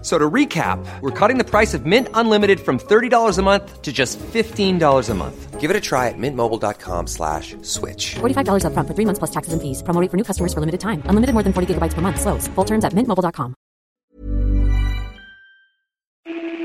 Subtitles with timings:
[0.00, 3.82] F- So to recap, we're cutting the price of Mint Unlimited from $30 a month
[3.82, 5.60] to just $15 a month.
[5.60, 8.14] Give it a try at mintmobile.com slash switch.
[8.20, 9.82] $45 upfront for three months plus taxes and fees.
[9.82, 11.02] Promo rate for new customers for limited time.
[11.10, 12.20] Unlimited more than 40 gigabytes per month.
[12.20, 12.46] Slows.
[12.54, 13.54] Full terms at mintmobile.com.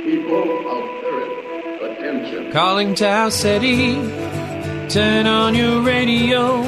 [0.05, 2.51] People of Earth, attention.
[2.51, 3.95] Calling Tau City,
[4.89, 6.61] turn on your radio.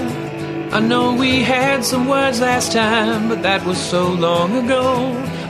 [0.74, 5.14] I know we had some words last time, but that was so long ago.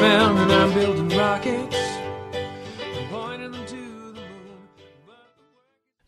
[0.00, 1.76] found, and I'm building rockets.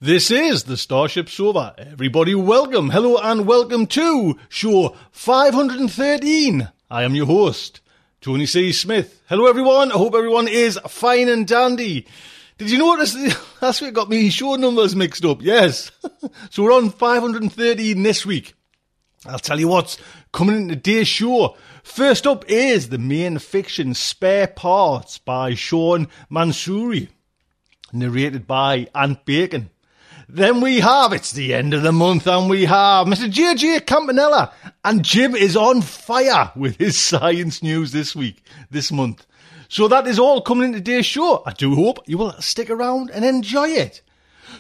[0.03, 1.75] This is the Starship Sofa.
[1.77, 6.71] Everybody, welcome, hello, and welcome to show 513.
[6.91, 7.81] I am your host,
[8.23, 8.73] Tony C.
[8.73, 9.21] Smith.
[9.29, 9.93] Hello, everyone.
[9.93, 12.07] I hope everyone is fine and dandy.
[12.57, 13.15] Did you notice
[13.61, 15.43] last week got me show numbers mixed up?
[15.43, 15.91] Yes.
[16.51, 18.55] so we're on 513 this week.
[19.27, 19.99] I'll tell you what's
[20.33, 21.57] coming in today's show.
[21.83, 27.09] First up is the main fiction Spare Parts by Sean Mansouri
[27.93, 29.71] narrated by Ant Bacon.
[30.29, 33.31] Then we have, it's the end of the month, and we have Mr.
[33.31, 34.53] JJ Campanella.
[34.85, 39.27] And Jim is on fire with his science news this week, this month.
[39.69, 41.43] So that is all coming in today's show.
[41.47, 44.03] I do hope you will stick around and enjoy it.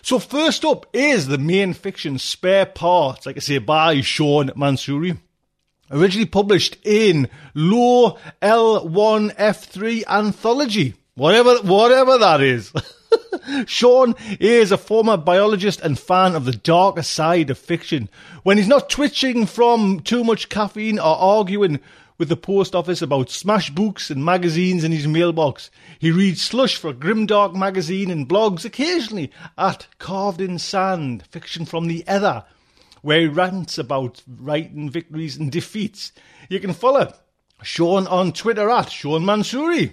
[0.03, 5.19] So first up is the main fiction Spare Parts, like I say, by Sean Mansouri
[5.91, 10.95] originally published in Law L1F3 Anthology.
[11.15, 12.73] Whatever, whatever that is.
[13.67, 18.09] Sean is a former biologist and fan of the darker side of fiction.
[18.43, 21.81] When he's not twitching from too much caffeine or arguing
[22.19, 26.77] with the post office about smash books and magazines in his mailbox, he reads slush
[26.77, 32.45] for Grimdark magazine and blogs occasionally at Carved in Sand, fiction from the Ether
[33.03, 36.13] where he rants about writing victories and defeats.
[36.49, 37.13] You can follow
[37.63, 39.93] Sean on Twitter at Sean Mansouri.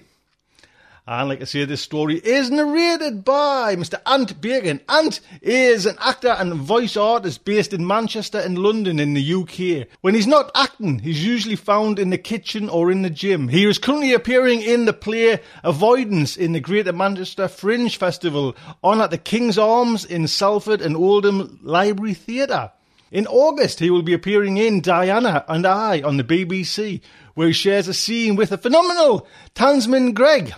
[1.09, 4.01] And like I say, this story is narrated by Mr.
[4.05, 4.81] Ant Bacon.
[4.89, 9.87] Ant is an actor and voice artist based in Manchester and London in the UK.
[10.01, 13.47] When he's not acting, he's usually found in the kitchen or in the gym.
[13.47, 18.53] He is currently appearing in the play Avoidance in the Greater Manchester Fringe Festival
[18.83, 22.73] on at the King's Arms in Salford and Oldham Library Theatre.
[23.11, 27.01] In August, he will be appearing in Diana and I on the BBC,
[27.35, 30.53] where he shares a scene with the phenomenal Tamsin Greig.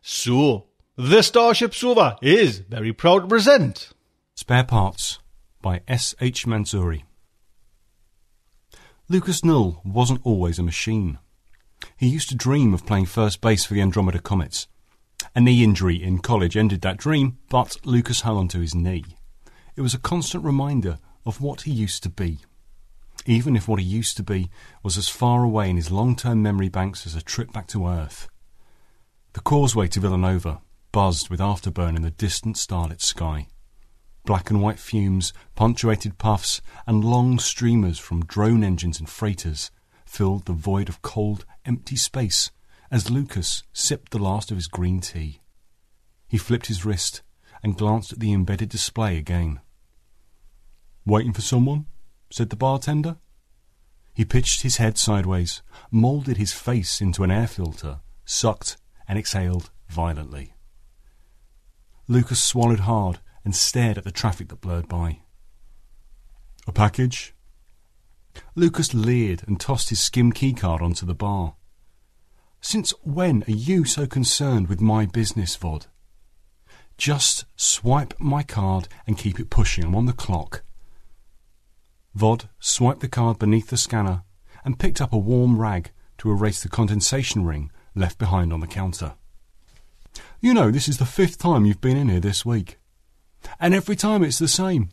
[0.00, 0.66] So,
[0.96, 3.90] the Starship Sofa is very proud to present.
[4.34, 5.18] Spare Parts
[5.60, 6.14] by S.
[6.20, 6.46] H.
[6.46, 7.02] Mansouri.
[9.08, 11.18] Lucas Null wasn't always a machine.
[11.96, 14.68] He used to dream of playing first base for the Andromeda Comets.
[15.34, 19.04] A knee injury in college ended that dream, but Lucas hung onto his knee.
[19.76, 22.38] It was a constant reminder of what he used to be.
[23.26, 24.50] Even if what he used to be
[24.82, 27.86] was as far away in his long term memory banks as a trip back to
[27.86, 28.28] Earth.
[29.34, 33.46] The causeway to Villanova buzzed with afterburn in the distant starlit sky.
[34.24, 39.70] Black and white fumes, punctuated puffs, and long streamers from drone engines and freighters
[40.04, 42.50] filled the void of cold, empty space
[42.90, 45.40] as Lucas sipped the last of his green tea.
[46.28, 47.22] He flipped his wrist
[47.62, 49.60] and glanced at the embedded display again.
[51.04, 51.86] Waiting for someone?
[52.30, 53.16] said the bartender.
[54.14, 58.76] He pitched his head sideways, moulded his face into an air filter, sucked
[59.08, 60.54] and exhaled violently.
[62.08, 65.20] Lucas swallowed hard and stared at the traffic that blurred by.
[66.66, 67.34] A package?
[68.54, 71.54] Lucas leered and tossed his skim keycard onto the bar.
[72.60, 75.86] Since when are you so concerned with my business, Vod?
[76.96, 79.84] Just swipe my card and keep it pushing.
[79.84, 80.62] I'm on the clock.
[82.16, 84.22] Vod swiped the card beneath the scanner
[84.64, 88.66] and picked up a warm rag to erase the condensation ring left behind on the
[88.66, 89.14] counter.
[90.40, 92.78] You know, this is the fifth time you've been in here this week.
[93.58, 94.90] And every time it's the same.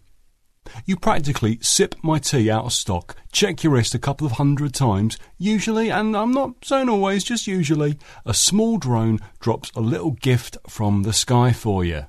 [0.85, 4.73] You practically sip my tea out of stock, check your wrist a couple of hundred
[4.73, 5.17] times.
[5.37, 10.57] Usually, and I'm not saying always, just usually, a small drone drops a little gift
[10.67, 12.05] from the sky for you.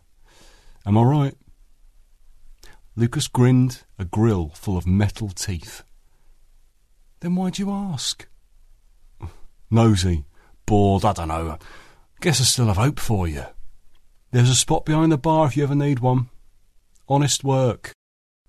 [0.85, 1.35] Am I right?
[2.97, 5.83] Lucas grinned, a grill full of metal teeth.
[7.21, 8.27] Then why'd you ask?
[9.71, 10.25] Nosy,
[10.67, 11.59] bored, I don't know.
[12.21, 13.45] Guess I still have hope for you.
[14.33, 16.29] There's a spot behind the bar if you ever need one.
[17.09, 17.93] Honest work.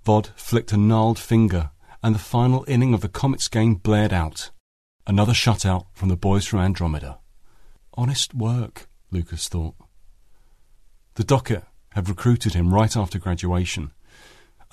[0.05, 1.71] Vod flicked a gnarled finger,
[2.03, 4.51] and the final inning of the Comets game blared out.
[5.07, 7.19] Another shutout from the boys from Andromeda.
[7.95, 9.75] Honest work, Lucas thought.
[11.15, 13.91] The docket had recruited him right after graduation.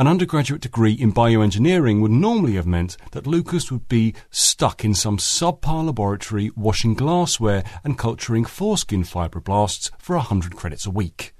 [0.00, 4.95] An undergraduate degree in bioengineering would normally have meant that Lucas would be stuck in
[4.95, 11.35] some subpar laboratory washing glassware and culturing foreskin fibroblasts for a hundred credits a week.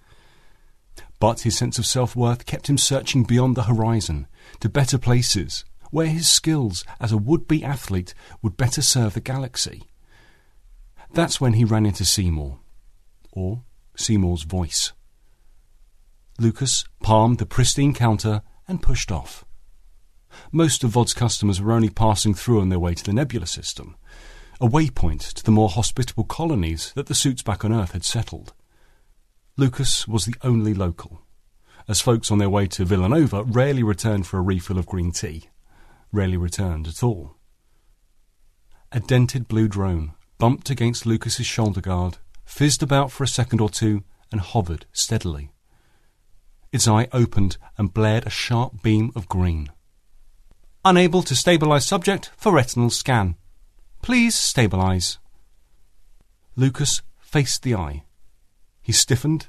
[1.21, 4.27] But his sense of self worth kept him searching beyond the horizon
[4.59, 8.13] to better places where his skills as a would be athlete
[8.43, 9.85] would better serve the galaxy.
[11.13, 12.59] That's when he ran into Seymour,
[13.31, 13.63] or
[13.95, 14.93] Seymour's voice.
[16.38, 19.44] Lucas palmed the pristine counter and pushed off.
[20.52, 23.96] Most of Vod's customers were only passing through on their way to the Nebula system,
[24.61, 28.52] a waypoint to the more hospitable colonies that the suits back on Earth had settled.
[29.56, 31.23] Lucas was the only local,
[31.88, 35.49] as folks on their way to Villanova rarely returned for a refill of green tea,
[36.12, 37.37] rarely returned at all.
[38.93, 43.69] A dented blue drone bumped against Lucas's shoulder guard, fizzed about for a second or
[43.69, 45.50] two, and hovered steadily.
[46.73, 49.69] Its eye opened and blared a sharp beam of green.
[50.85, 53.37] Unable to stabilize subject for retinal scan.
[54.03, 55.19] Please stabilize.
[56.56, 58.05] Lucas faced the eye
[58.88, 59.49] he stiffened,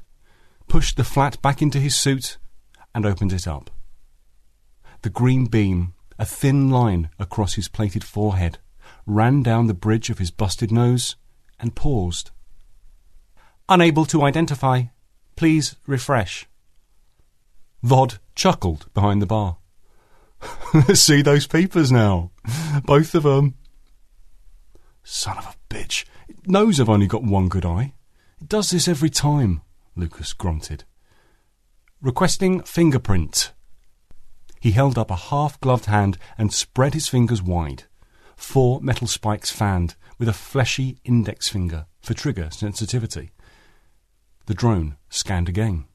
[0.67, 2.37] pushed the flat back into his suit,
[2.93, 3.71] and opened it up.
[5.01, 8.57] The green beam, a thin line across his plated forehead,
[9.05, 11.15] ran down the bridge of his busted nose
[11.57, 12.31] and paused.
[13.69, 14.81] Unable to identify.
[15.37, 16.45] Please refresh.
[17.83, 19.57] Vod chuckled behind the bar.
[20.93, 22.31] See those peepers now.
[22.83, 23.55] Both of them.
[25.03, 26.05] Son of a bitch.
[26.27, 27.93] It knows I've only got one good eye.
[28.41, 29.61] It does this every time,
[29.95, 30.83] Lucas grunted.
[32.01, 33.51] Requesting fingerprint.
[34.59, 37.83] He held up a half gloved hand and spread his fingers wide.
[38.35, 43.31] Four metal spikes fanned, with a fleshy index finger for trigger sensitivity.
[44.45, 45.85] The drone scanned again.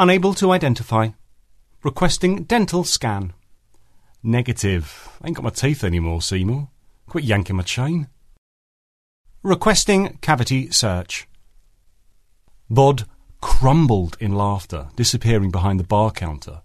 [0.00, 1.10] Unable to identify.
[1.82, 3.34] Requesting dental scan.
[4.22, 5.10] Negative.
[5.22, 6.70] Ain't got my teeth anymore, Seymour.
[7.06, 8.08] Quit yanking my chain.
[9.42, 11.28] Requesting cavity search.
[12.70, 13.04] Vod
[13.42, 16.62] crumbled in laughter, disappearing behind the bar counter.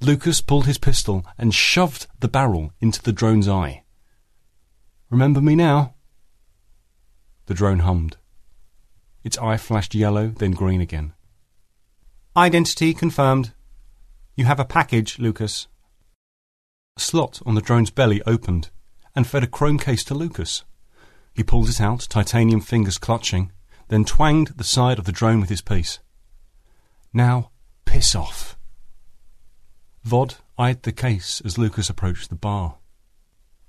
[0.00, 3.82] Lucas pulled his pistol and shoved the barrel into the drone's eye.
[5.10, 5.92] Remember me now?
[7.44, 8.16] The drone hummed.
[9.24, 11.12] Its eye flashed yellow, then green again.
[12.36, 13.52] Identity confirmed.
[14.36, 15.66] You have a package, Lucas.
[16.96, 18.70] A slot on the drone's belly opened
[19.14, 20.64] and fed a chrome case to Lucas.
[21.34, 23.52] He pulled it out, titanium fingers clutching
[23.92, 25.98] then twanged the side of the drone with his piece.
[27.12, 27.50] Now,
[27.84, 28.56] piss off.
[30.06, 32.78] Vod eyed the case as Lucas approached the bar.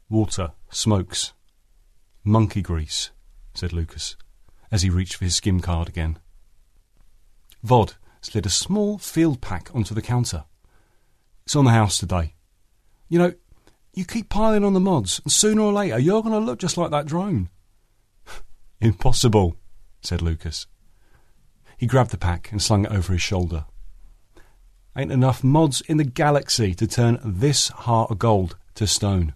[0.10, 1.34] Water, smokes,
[2.24, 3.12] monkey grease,
[3.53, 4.15] said Lucas,
[4.72, 6.20] as he reached for his skim card again.
[7.65, 10.46] Vod slid a small field pack onto the counter.
[11.46, 12.36] It's on the house today.
[13.10, 13.34] You know,
[13.94, 16.77] you keep piling on the mods, and sooner or later you're going to look just
[16.77, 17.50] like that drone.
[18.82, 19.56] Impossible,
[20.01, 20.65] said Lucas.
[21.77, 23.65] He grabbed the pack and slung it over his shoulder.
[24.96, 29.34] Ain't enough mods in the galaxy to turn this heart of gold to stone.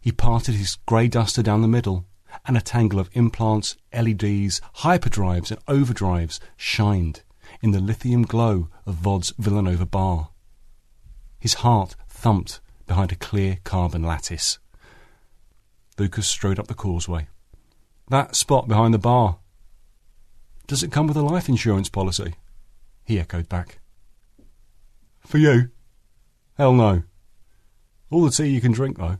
[0.00, 2.04] He parted his grey duster down the middle,
[2.46, 7.22] and a tangle of implants, LEDs, hyperdrives, and overdrives shined
[7.62, 10.28] in the lithium glow of Vod's Villanova bar.
[11.38, 14.58] His heart thumped behind a clear carbon lattice.
[15.98, 17.28] Lucas strode up the causeway.
[18.08, 19.38] That spot behind the bar.
[20.66, 22.34] Does it come with a life insurance policy?
[23.04, 23.78] He echoed back.
[25.20, 25.70] For you?
[26.56, 27.02] Hell no.
[28.10, 29.18] All the tea you can drink, though.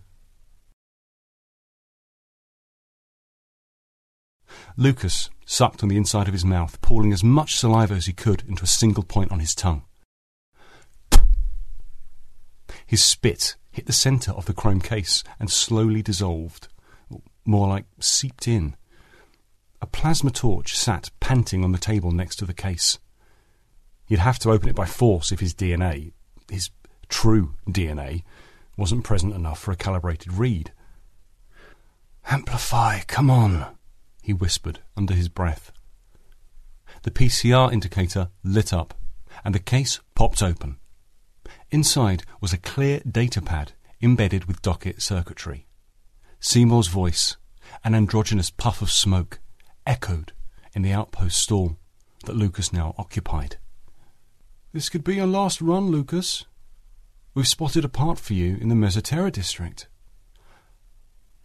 [4.76, 8.42] Lucas sucked on the inside of his mouth, pouring as much saliva as he could
[8.48, 9.82] into a single point on his tongue.
[12.86, 16.68] His spit hit the centre of the chrome case and slowly dissolved
[17.44, 18.76] more like seeped in.
[19.80, 22.98] A plasma torch sat panting on the table next to the case.
[24.06, 26.12] He'd have to open it by force if his DNA,
[26.50, 26.70] his
[27.08, 28.22] true DNA,
[28.76, 30.72] wasn't present enough for a calibrated read.
[32.26, 33.76] Amplify, come on,
[34.24, 35.70] he whispered under his breath.
[37.02, 38.94] The PCR indicator lit up,
[39.44, 40.78] and the case popped open.
[41.70, 45.66] Inside was a clear data pad embedded with docket circuitry.
[46.40, 47.36] Seymour's voice,
[47.84, 49.40] an androgynous puff of smoke,
[49.86, 50.32] echoed
[50.72, 51.76] in the outpost stall
[52.24, 53.58] that Lucas now occupied.
[54.72, 56.46] This could be your last run, Lucas.
[57.34, 59.86] We've spotted a part for you in the Mesa Terra district.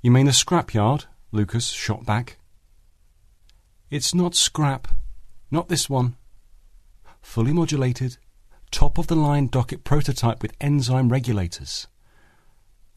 [0.01, 1.07] You mean the scrapyard?
[1.33, 2.38] Lucas shot back.
[3.89, 4.87] It's not scrap.
[5.49, 6.15] Not this one.
[7.21, 8.17] Fully modulated,
[8.69, 11.87] top of the line docket prototype with enzyme regulators.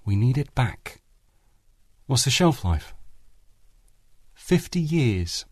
[0.05, 1.01] We need it back.
[2.07, 2.95] What's the shelf life?
[4.35, 5.47] Fifty years.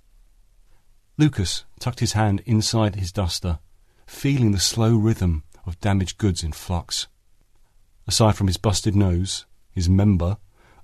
[1.17, 3.61] Lucas tucked his hand inside his duster,
[4.07, 7.07] feeling the slow rhythm of damaged goods in flux.
[8.07, 10.37] Aside from his busted nose, his member,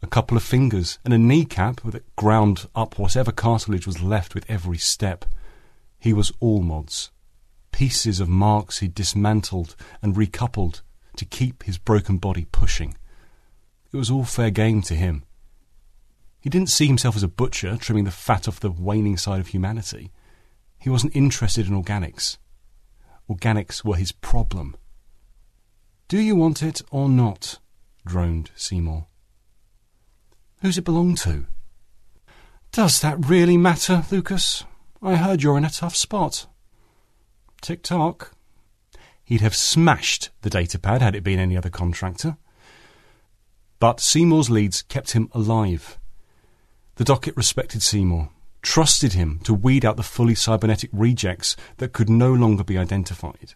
[0.06, 4.48] a couple of fingers, and a kneecap that ground up whatever cartilage was left with
[4.48, 5.25] every step,
[5.98, 7.10] he was all mods.
[7.72, 10.82] Pieces of marks he'd dismantled and recoupled
[11.16, 12.96] to keep his broken body pushing.
[13.92, 15.25] It was all fair game to him.
[16.40, 19.48] He didn't see himself as a butcher trimming the fat off the waning side of
[19.48, 20.12] humanity.
[20.78, 22.38] He wasn't interested in organics.
[23.28, 24.76] Organics were his problem.
[26.06, 27.58] Do you want it or not?
[28.06, 29.08] droned Seymour.
[30.62, 31.46] Who's it belong to?
[32.72, 34.64] Does that really matter, Lucas?
[35.02, 36.46] I heard you're in a tough spot.
[37.60, 38.32] Tick tock.
[39.25, 42.36] He'd have smashed the datapad had it been any other contractor.
[43.78, 45.98] But Seymour's leads kept him alive.
[46.94, 48.30] The docket respected Seymour,
[48.62, 53.54] trusted him to weed out the fully cybernetic rejects that could no longer be identified.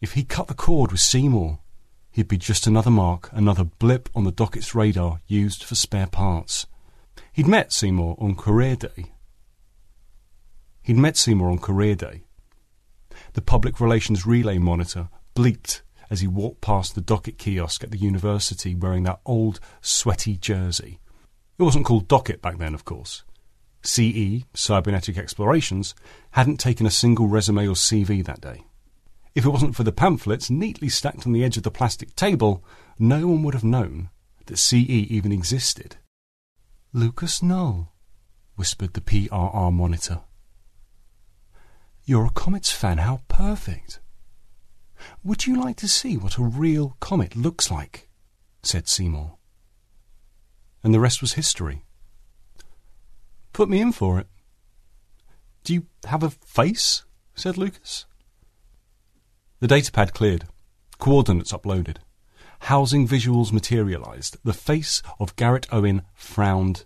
[0.00, 1.60] If he cut the cord with Seymour,
[2.12, 6.66] he'd be just another mark, another blip on the docket's radar used for spare parts.
[7.32, 9.12] He'd met Seymour on career day.
[10.82, 12.22] He'd met Seymour on career day.
[13.32, 17.98] The public relations relay monitor bleeped as he walked past the docket kiosk at the
[17.98, 21.00] university wearing that old, sweaty jersey.
[21.58, 23.24] It wasn't called docket back then, of course.
[23.82, 25.94] CE, Cybernetic Explorations,
[26.32, 28.62] hadn't taken a single resume or CV that day.
[29.34, 32.64] If it wasn't for the pamphlets neatly stacked on the edge of the plastic table,
[32.98, 34.10] no one would have known
[34.46, 35.96] that CE even existed.
[36.92, 37.94] Lucas Null,
[38.56, 40.20] whispered the PRR monitor.
[42.04, 44.00] You're a Comets fan, how perfect.
[45.24, 48.08] Would you like to see what a real comet looks like?
[48.62, 49.38] said Seymour.
[50.84, 51.84] And the rest was history.
[53.52, 54.26] Put me in for it.
[55.64, 57.04] Do you have a face?
[57.34, 58.04] said Lucas.
[59.62, 60.48] The datapad cleared.
[60.98, 61.98] Coordinates uploaded.
[62.62, 64.36] Housing visuals materialized.
[64.42, 66.84] The face of Garrett Owen frowned,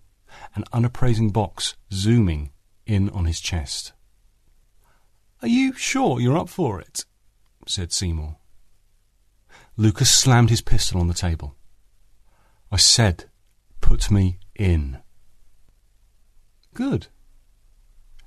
[0.54, 2.50] an unappraising box zooming
[2.84, 3.94] in on his chest.
[5.40, 7.06] Are you sure you're up for it?
[7.66, 8.36] said Seymour.
[9.78, 11.56] Lucas slammed his pistol on the table.
[12.70, 13.24] I said,
[13.80, 14.98] put me in.
[16.74, 17.06] Good.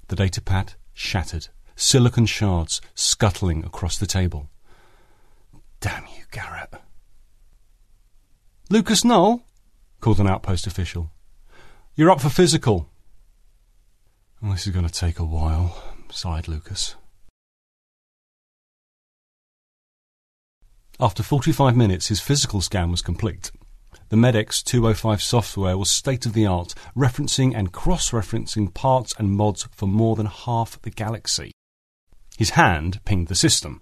[0.08, 4.50] The datapad shattered, silicon shards scuttling across the table.
[5.80, 6.74] Damn you, Garrett.
[8.70, 9.42] Lucas Null,
[10.02, 11.12] called an outpost official.
[11.96, 12.90] You're up for physical.
[14.42, 15.82] Well, this is going to take a while,
[16.12, 16.96] sighed Lucas.
[21.00, 23.52] After 45 minutes, his physical scan was complete.
[24.10, 29.32] The Medex 205 software was state of the art, referencing and cross referencing parts and
[29.32, 31.54] mods for more than half the galaxy.
[32.40, 33.82] His hand pinged the system,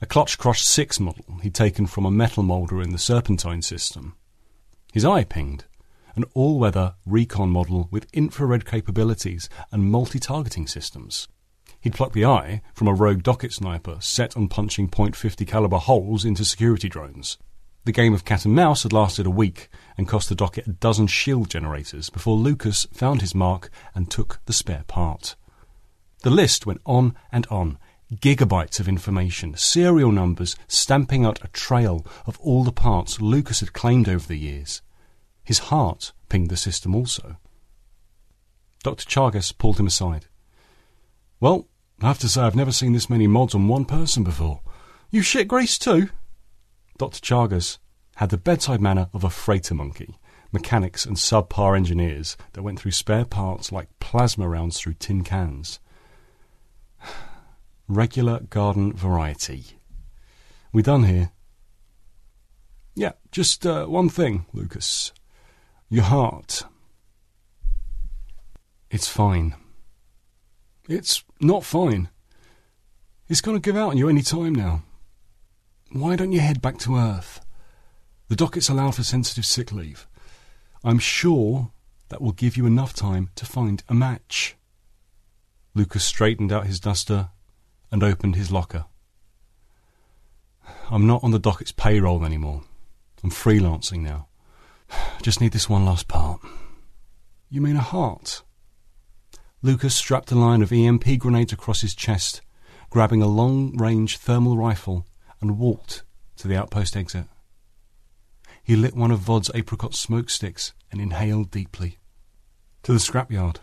[0.00, 4.16] a Clutch Crush 6 model he'd taken from a metal moulder in the Serpentine system.
[4.94, 5.66] His eye pinged,
[6.16, 11.28] an all weather recon model with infrared capabilities and multi targeting systems.
[11.82, 16.24] He'd plucked the eye from a rogue docket sniper set on punching .50 caliber holes
[16.24, 17.36] into security drones.
[17.84, 20.72] The game of cat and mouse had lasted a week and cost the docket a
[20.72, 25.36] dozen shield generators before Lucas found his mark and took the spare part.
[26.22, 27.76] The list went on and on.
[28.14, 33.74] Gigabytes of information, serial numbers stamping out a trail of all the parts Lucas had
[33.74, 34.80] claimed over the years.
[35.44, 37.36] His heart pinged the system also.
[38.82, 39.04] Dr.
[39.04, 40.26] Chargas pulled him aside.
[41.40, 41.68] Well,
[42.00, 44.60] I have to say I've never seen this many mods on one person before.
[45.10, 46.08] You shit Grace too?
[46.96, 47.20] Dr.
[47.20, 47.78] Chargas
[48.16, 50.18] had the bedside manner of a freighter monkey,
[50.50, 55.78] mechanics and subpar engineers that went through spare parts like plasma rounds through tin cans.
[57.88, 59.64] Regular garden variety.
[60.72, 61.32] We done here?
[62.94, 65.12] Yeah, just uh, one thing, Lucas.
[65.88, 66.64] Your heart.
[68.90, 69.54] It's fine.
[70.88, 72.10] It's not fine.
[73.28, 74.82] It's going to give out on you any time now.
[75.90, 77.40] Why don't you head back to Earth?
[78.28, 80.06] The dockets allow for sensitive sick leave.
[80.84, 81.70] I'm sure
[82.08, 84.56] that will give you enough time to find a match.
[85.74, 87.30] Lucas straightened out his duster
[87.90, 88.84] and opened his locker.
[90.90, 92.62] I'm not on the docket's payroll anymore.
[93.22, 94.28] I'm freelancing now.
[95.22, 96.40] Just need this one last part.
[97.50, 98.42] You mean a heart?
[99.62, 102.42] Lucas strapped a line of EMP grenades across his chest,
[102.90, 105.06] grabbing a long range thermal rifle,
[105.40, 106.04] and walked
[106.36, 107.24] to the outpost exit.
[108.62, 111.98] He lit one of Vod's apricot smoke sticks and inhaled deeply.
[112.84, 113.56] To the scrapyard.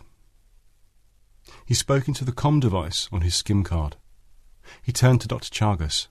[1.64, 3.96] He spoke into the com device on his skim card.
[4.82, 5.50] He turned to Dr.
[5.50, 6.08] Chagas.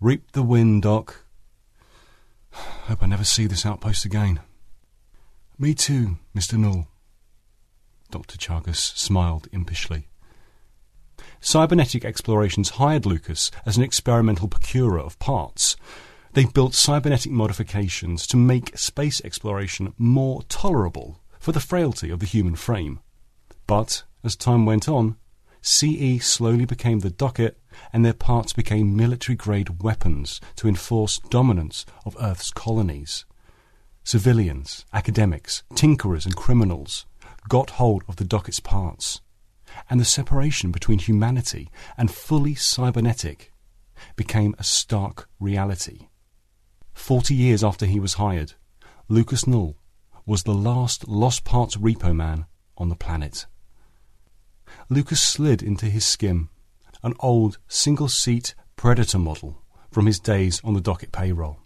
[0.00, 1.24] Reap the wind, Doc.
[2.52, 4.40] Hope I never see this outpost again.
[5.58, 6.58] Me too, Mr.
[6.58, 6.88] Null.
[8.10, 8.38] Dr.
[8.38, 10.04] Chagas smiled impishly.
[11.40, 15.76] Cybernetic Explorations hired Lucas as an experimental procurer of parts.
[16.32, 22.26] They built cybernetic modifications to make space exploration more tolerable for the frailty of the
[22.26, 23.00] human frame.
[23.66, 25.16] But, as time went on,
[25.60, 27.58] CE slowly became the docket
[27.92, 33.24] and their parts became military grade weapons to enforce dominance of Earth's colonies.
[34.04, 37.06] Civilians, academics, tinkerers, and criminals
[37.48, 39.20] got hold of the docket's parts,
[39.90, 43.52] and the separation between humanity and fully cybernetic
[44.16, 46.08] became a stark reality.
[46.92, 48.54] Forty years after he was hired,
[49.08, 49.76] Lucas Null
[50.26, 53.46] was the last lost parts repo man on the planet.
[54.88, 56.50] Lucas slid into his skim,
[57.02, 61.58] an old single seat Predator model from his days on the docket payroll.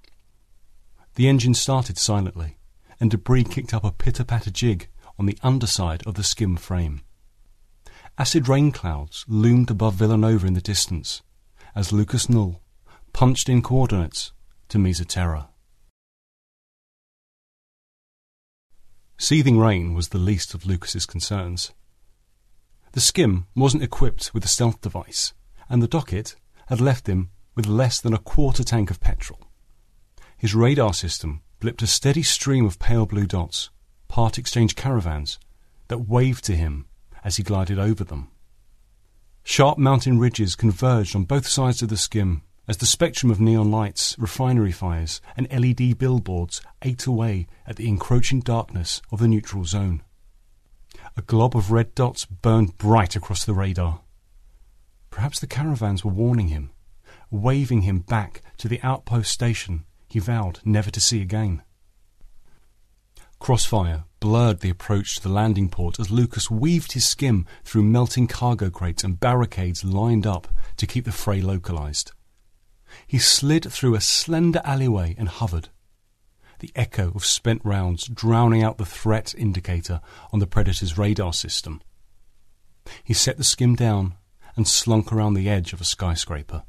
[1.15, 2.57] The engine started silently,
[2.99, 7.03] and debris kicked up a pitter patter jig on the underside of the skim frame.
[8.19, 11.23] Acid rain clouds loomed above Villanova in the distance
[11.75, 12.63] as Lucas Null
[13.13, 14.33] punched in coordinates
[14.69, 15.49] to Mesa Terra.
[19.19, 21.73] Seething rain was the least of Lucas's concerns.
[22.93, 25.33] The skim wasn't equipped with a stealth device,
[25.69, 29.41] and the docket had left him with less than a quarter tank of petrol.
[30.37, 33.71] His radar system blipped a steady stream of pale blue dots,
[34.09, 35.39] part exchange caravans,
[35.89, 36.87] that waved to him
[37.25, 38.29] as he glided over them.
[39.43, 43.71] Sharp mountain ridges converged on both sides of the skim as the spectrum of neon
[43.71, 49.65] lights, refinery fires, and LED billboards ate away at the encroaching darkness of the neutral
[49.65, 50.03] zone.
[51.17, 54.01] A glob of red dots burned bright across the radar.
[55.11, 56.71] Perhaps the caravans were warning him,
[57.31, 61.63] waving him back to the outpost station he vowed never to see again.
[63.39, 68.27] Crossfire blurred the approach to the landing port as Lucas weaved his skim through melting
[68.27, 72.13] cargo crates and barricades lined up to keep the fray localized.
[73.07, 75.71] He slid through a slender alleyway and hovered
[76.63, 80.01] the echo of spent rounds drowning out the threat indicator
[80.33, 81.83] on the Predator's radar system.
[83.03, 84.15] He set the skim down
[84.55, 86.63] and slunk around the edge of a skyscraper.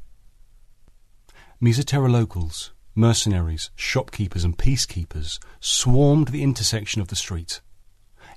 [1.62, 7.62] Mesa Terra locals, mercenaries, shopkeepers, and peacekeepers swarmed the intersection of the street.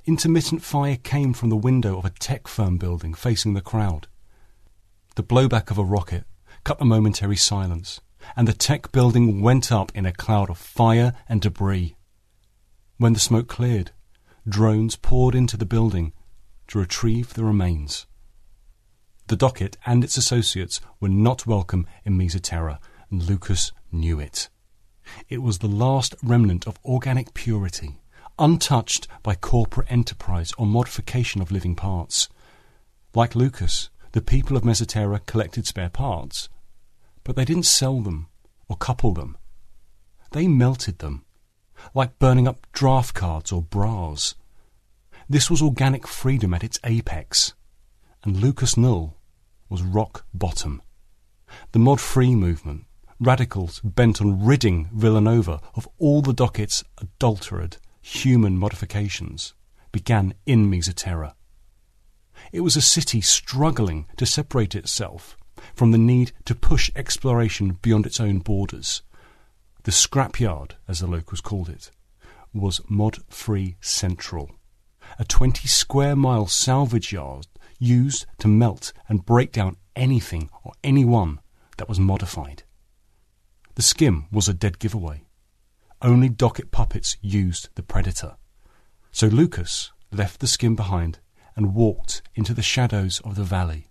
[0.04, 4.08] Intermittent fire came from the window of a tech firm building facing the crowd.
[5.14, 6.24] The blowback of a rocket
[6.64, 8.02] cut the momentary silence
[8.34, 11.96] and the tech building went up in a cloud of fire and debris.
[12.98, 13.92] When the smoke cleared,
[14.48, 16.12] drones poured into the building
[16.68, 18.06] to retrieve the remains.
[19.28, 24.48] The docket and its associates were not welcome in Mesa Terra, and Lucas knew it.
[25.28, 28.00] It was the last remnant of organic purity,
[28.38, 32.28] untouched by corporate enterprise or modification of living parts.
[33.14, 36.48] Like Lucas, the people of Mesa Terra collected spare parts,
[37.26, 38.28] but they didn't sell them
[38.68, 39.36] or couple them.
[40.30, 41.24] They melted them,
[41.92, 44.36] like burning up draft cards or bras.
[45.28, 47.54] This was organic freedom at its apex,
[48.22, 49.16] and Lucas Null
[49.68, 50.80] was rock bottom.
[51.72, 52.84] The mod free movement,
[53.18, 59.52] radicals bent on ridding Villanova of all the docket's adulterated human modifications,
[59.90, 61.34] began in Mesa Terra.
[62.52, 65.36] It was a city struggling to separate itself
[65.74, 69.02] from the need to push exploration beyond its own borders.
[69.84, 71.90] The scrapyard, as the locals called it,
[72.52, 74.50] was Mod Free Central,
[75.18, 77.46] a 20 square mile salvage yard
[77.78, 81.40] used to melt and break down anything or anyone
[81.76, 82.62] that was modified.
[83.74, 85.24] The skim was a dead giveaway.
[86.00, 88.36] Only docket puppets used the Predator.
[89.12, 91.18] So Lucas left the skim behind
[91.54, 93.88] and walked into the shadows of the valley,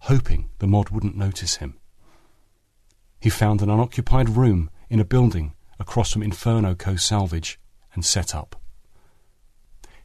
[0.00, 1.78] hoping the mod wouldn't notice him.
[3.20, 6.96] He found an unoccupied room in a building across from Inferno Co.
[6.96, 7.58] Salvage
[7.94, 8.60] and set up.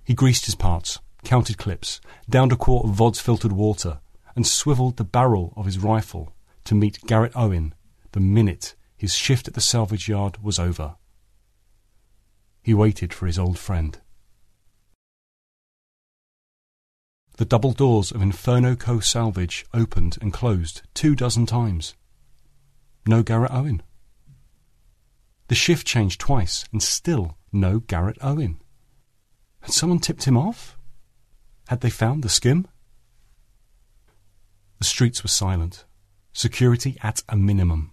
[0.04, 4.00] He greased his parts, counted clips, downed a quart of Vod's filtered water,
[4.36, 7.74] and swiveled the barrel of his rifle to meet Garrett Owen
[8.12, 10.96] the minute his shift at the salvage yard was over.
[12.62, 14.00] He waited for his old friend.
[17.42, 19.00] The double doors of Inferno Co.
[19.00, 21.96] Salvage opened and closed two dozen times.
[23.08, 23.82] No Garrett Owen.
[25.48, 28.62] The shift changed twice, and still no Garrett Owen.
[29.62, 30.78] Had someone tipped him off?
[31.68, 32.68] Had they found the skim?
[34.78, 35.86] The streets were silent,
[36.34, 37.90] security at a minimum.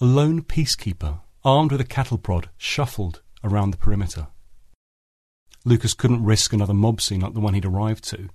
[0.00, 4.28] A lone peacekeeper, armed with a cattle prod, shuffled around the perimeter.
[5.64, 8.28] Lucas couldn't risk another mob scene like the one he'd arrived to.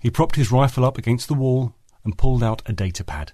[0.00, 3.32] He propped his rifle up against the wall and pulled out a data pad.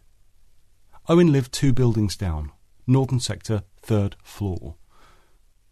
[1.09, 2.51] Owen lived two buildings down,
[2.87, 4.75] northern sector, third floor.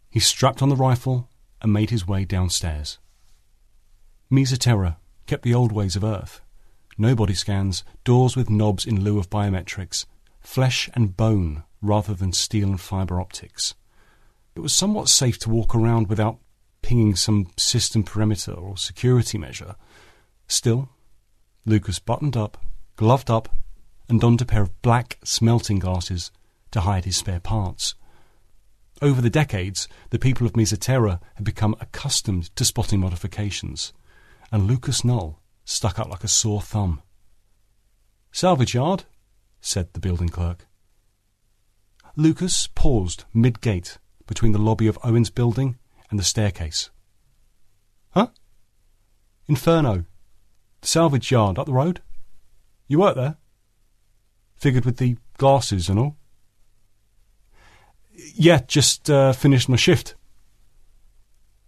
[0.09, 1.29] He strapped on the rifle
[1.61, 2.99] and made his way downstairs.
[4.31, 6.41] Mesa Terra kept the old ways of Earth.
[6.97, 10.07] No body scans, doors with knobs in lieu of biometrics,
[10.41, 13.75] flesh and bone rather than steel and fibre optics.
[14.55, 16.39] It was somewhat safe to walk around without
[16.83, 19.75] pinging some system perimeter or security measure.
[20.47, 20.91] Still,
[21.65, 22.59] Lucas buttoned up,
[22.97, 23.49] gloved up,
[24.09, 26.31] and donned a pair of black smelting glasses
[26.71, 27.95] to hide his spare parts.
[29.01, 33.93] Over the decades, the people of Mesa Terra had become accustomed to spotting modifications,
[34.53, 37.03] and Lucas Null stuck out like a sore thumb.
[38.31, 39.05] Salvage yard,
[39.61, 40.67] said the building clerk.
[42.17, 45.79] Lucas paused mid gate between the lobby of Owen's building
[46.11, 46.91] and the staircase.
[48.11, 48.29] Huh?
[49.49, 50.05] Inferno.
[50.85, 52.03] The salvage yard up the road?
[52.89, 53.39] You work there?
[54.55, 56.19] Figured with the glasses and all?
[58.35, 60.15] Yeah, just uh, finished my shift.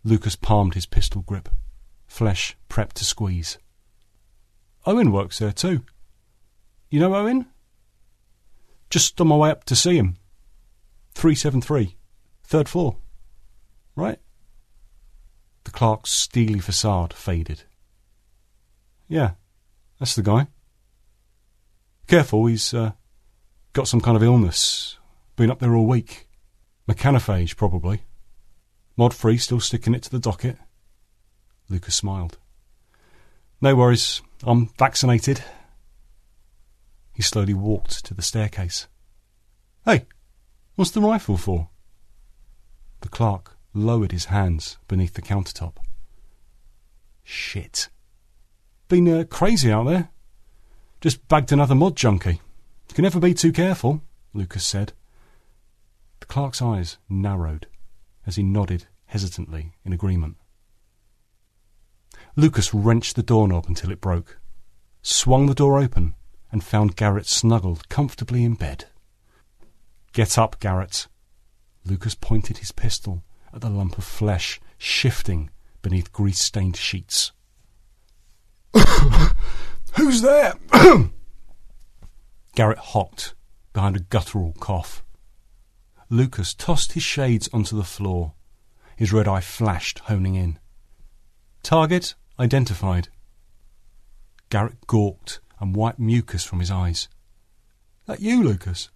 [0.05, 1.49] Lucas palmed his pistol grip,
[2.07, 3.57] flesh prepped to squeeze.
[4.85, 5.83] Owen works there too.
[6.91, 7.47] You know Owen?
[8.91, 10.19] Just on my way up to see him.
[11.15, 11.97] 373,
[12.45, 12.99] third floor.
[13.95, 14.19] Right?
[15.65, 17.63] The clerk's steely facade faded.
[19.09, 19.33] Yeah,
[19.99, 20.49] that's the guy.
[22.07, 22.93] Careful, he's uh,
[23.73, 24.99] got some kind of illness.
[25.37, 26.29] Been up there all week.
[26.89, 28.03] Mechanophage, probably.
[28.97, 30.57] Mod free, still sticking it to the docket.
[31.69, 32.39] Lucas smiled.
[33.61, 35.43] No worries, I'm vaccinated.
[37.15, 38.87] He slowly walked to the staircase.
[39.85, 40.07] Hey,
[40.75, 41.71] what's the rifle for?
[43.01, 45.77] The clerk lowered his hands beneath the countertop.
[47.23, 47.89] Shit.
[48.89, 50.11] Been uh, crazy out there.
[51.01, 52.41] Just bagged another mod junkie.
[52.89, 54.93] You can never be too careful, Lucas said.
[56.21, 57.67] The clerk's eyes narrowed
[58.27, 60.37] as he nodded hesitantly in agreement.
[62.37, 64.39] Lucas wrenched the doorknob until it broke,
[65.03, 66.15] swung the door open,
[66.53, 68.85] and found Garrett snuggled comfortably in bed.
[70.13, 71.09] Get up, Garrett.
[71.85, 75.51] Lucas pointed his pistol at the lump of flesh shifting
[75.83, 77.33] beneath grease stained sheets.
[79.95, 80.55] Who's there?
[82.55, 83.35] Garrett hocked
[83.73, 85.05] behind a guttural cough.
[86.09, 88.33] Lucas tossed his shades onto the floor.
[88.97, 90.59] His red eye flashed, honing in.
[91.63, 93.09] Target identified.
[94.51, 97.09] Garrett gawked and wiped mucus from his eyes.
[98.07, 98.91] That you, Lucas?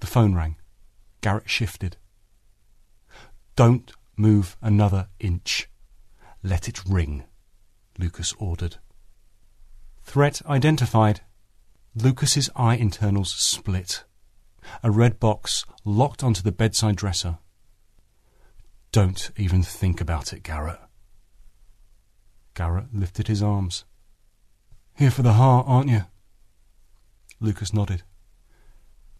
[0.00, 0.56] The phone rang.
[1.20, 1.96] Garrett shifted.
[3.56, 5.68] Don't move another inch.
[6.42, 7.24] Let it ring,
[8.00, 8.76] Lucas ordered.
[10.02, 11.20] Threat identified.
[11.94, 14.04] Lucas's eye internals split.
[14.82, 17.38] A red box locked onto the bedside dresser.
[18.90, 20.80] Don't even think about it, Garrett.
[22.54, 23.84] Garrett lifted his arms.
[24.96, 26.04] Here for the heart, aren't you?
[27.38, 28.02] Lucas nodded.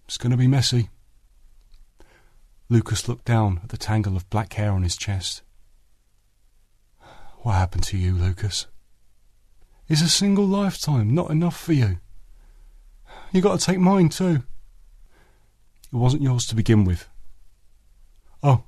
[0.06, 0.88] It's going to be messy.
[2.68, 5.42] Lucas looked down at the tangle of black hair on his chest.
[7.42, 8.66] What happened to you, Lucas?
[9.88, 11.98] Is a single lifetime not enough for you?
[13.32, 14.42] You got to take mine too.
[15.92, 17.08] It wasn't yours to begin with.
[18.42, 18.64] Oh,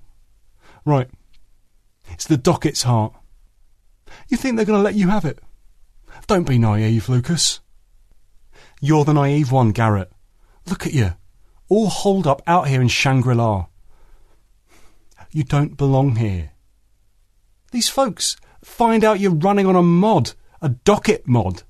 [0.84, 1.08] Right.
[2.10, 3.14] It's the docket's heart.
[4.28, 5.38] You think they're going to let you have it?
[6.26, 7.60] Don't be naive, Lucas.
[8.80, 10.10] You're the naive one, Garrett.
[10.66, 11.14] Look at you.
[11.68, 13.66] All holed up out here in Shangri La.
[15.30, 16.50] You don't belong here.
[17.70, 21.62] These folks find out you're running on a mod, a docket mod.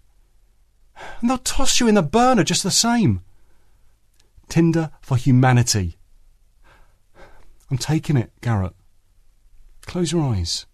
[1.21, 3.23] And they'll toss you in the burner just the same.
[4.49, 5.97] Tinder for humanity.
[7.71, 8.75] I'm taking it, Garrett.
[9.87, 10.67] Close your eyes.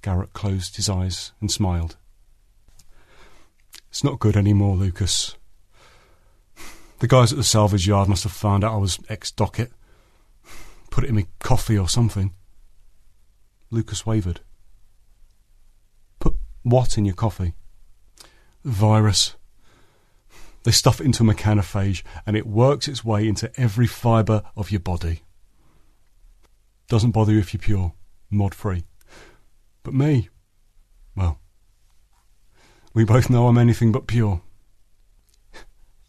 [0.00, 1.96] Garrett closed his eyes and smiled.
[3.90, 5.36] It's not good anymore, Lucas.
[6.98, 9.72] The guys at the salvage yard must have found out I was ex docket.
[10.90, 12.32] Put it in me coffee or something.
[13.72, 14.40] Lucas wavered.
[16.20, 17.54] Put what in your coffee?
[18.64, 19.34] Virus.
[20.64, 24.70] They stuff it into a mechanophage and it works its way into every fibre of
[24.70, 25.22] your body.
[26.86, 27.94] Doesn't bother you if you're pure,
[28.30, 28.84] mod free.
[29.82, 30.28] But me,
[31.16, 31.40] well,
[32.92, 34.42] we both know I'm anything but pure.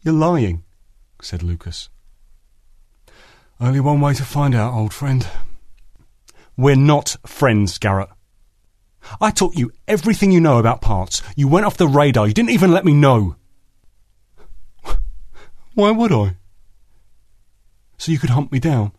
[0.02, 0.64] You're lying,
[1.22, 1.88] said Lucas.
[3.58, 5.26] Only one way to find out, old friend.
[6.56, 8.08] We're not friends, Garrett.
[9.20, 11.22] I taught you everything you know about parts.
[11.36, 12.26] You went off the radar.
[12.26, 13.36] You didn't even let me know.
[15.74, 16.36] Why would I?
[17.98, 18.92] So you could hunt me down,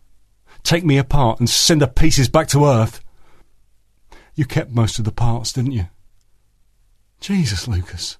[0.62, 3.00] take me apart, and send the pieces back to Earth.
[4.34, 5.86] You kept most of the parts, didn't you?
[7.20, 8.18] Jesus, Lucas.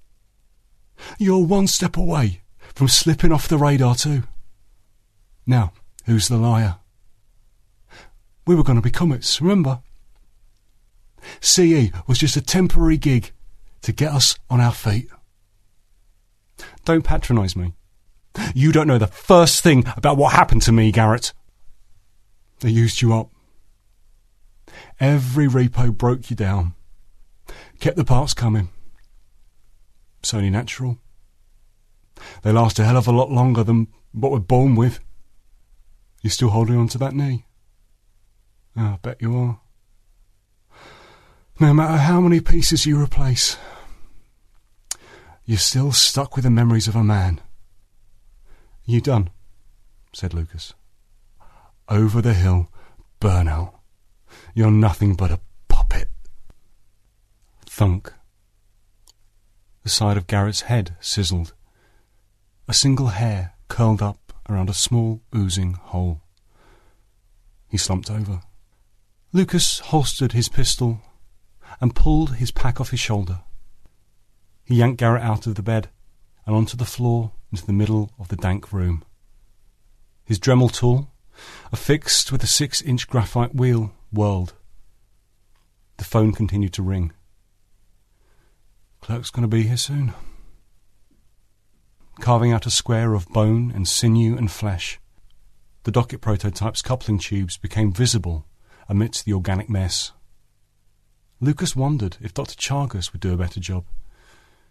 [1.18, 2.40] You're one step away
[2.75, 4.22] from slipping off the radar, too.
[5.46, 5.72] Now,
[6.07, 6.77] who's the liar?
[8.47, 9.81] We were going to be comets, remember?
[11.41, 13.33] CE was just a temporary gig
[13.83, 15.09] to get us on our feet.
[16.85, 17.75] Don't patronise me.
[18.55, 21.33] You don't know the first thing about what happened to me, Garrett.
[22.61, 23.31] They used you up.
[25.01, 26.75] Every repo broke you down,
[27.81, 28.69] kept the parts coming.
[30.21, 30.99] It's only natural.
[32.43, 35.01] They last a hell of a lot longer than what we're born with.
[36.23, 37.45] You're still holding on to that knee?
[38.77, 39.61] I bet you are.
[41.59, 43.57] No matter how many pieces you replace,
[45.47, 47.41] you're still stuck with the memories of a man.
[48.85, 49.31] You done?
[50.12, 50.75] said Lucas.
[51.89, 52.69] Over the hill,
[53.21, 53.73] burnout.
[54.55, 56.09] You're nothing but a puppet.
[57.65, 58.12] Thunk.
[59.83, 61.55] The side of Garrett's head sizzled.
[62.69, 66.21] A single hair curled up around a small, oozing hole.
[67.69, 68.41] He slumped over.
[69.33, 71.01] Lucas holstered his pistol
[71.81, 73.41] and pulled his pack off his shoulder.
[74.65, 75.89] He yanked Garrett out of the bed
[76.47, 79.05] and onto the floor into the middle of the dank room.
[80.25, 81.11] His Dremel tool,
[81.73, 84.55] affixed with a six inch graphite wheel, whirled.
[85.99, 87.12] The phone continued to ring.
[89.01, 90.15] Clerk's going to be here soon.
[92.21, 94.99] Carving out a square of bone and sinew and flesh,
[95.85, 98.47] the docket prototype's coupling tubes became visible
[98.88, 100.12] amidst the organic mess.
[101.40, 102.55] Lucas wondered if Dr.
[102.55, 103.85] Chargas would do a better job.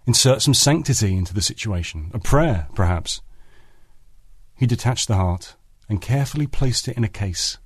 [0.08, 3.22] Insert some sanctity into the situation, a prayer, perhaps.
[4.56, 5.56] He detached the heart
[5.90, 7.58] and carefully placed it in a case,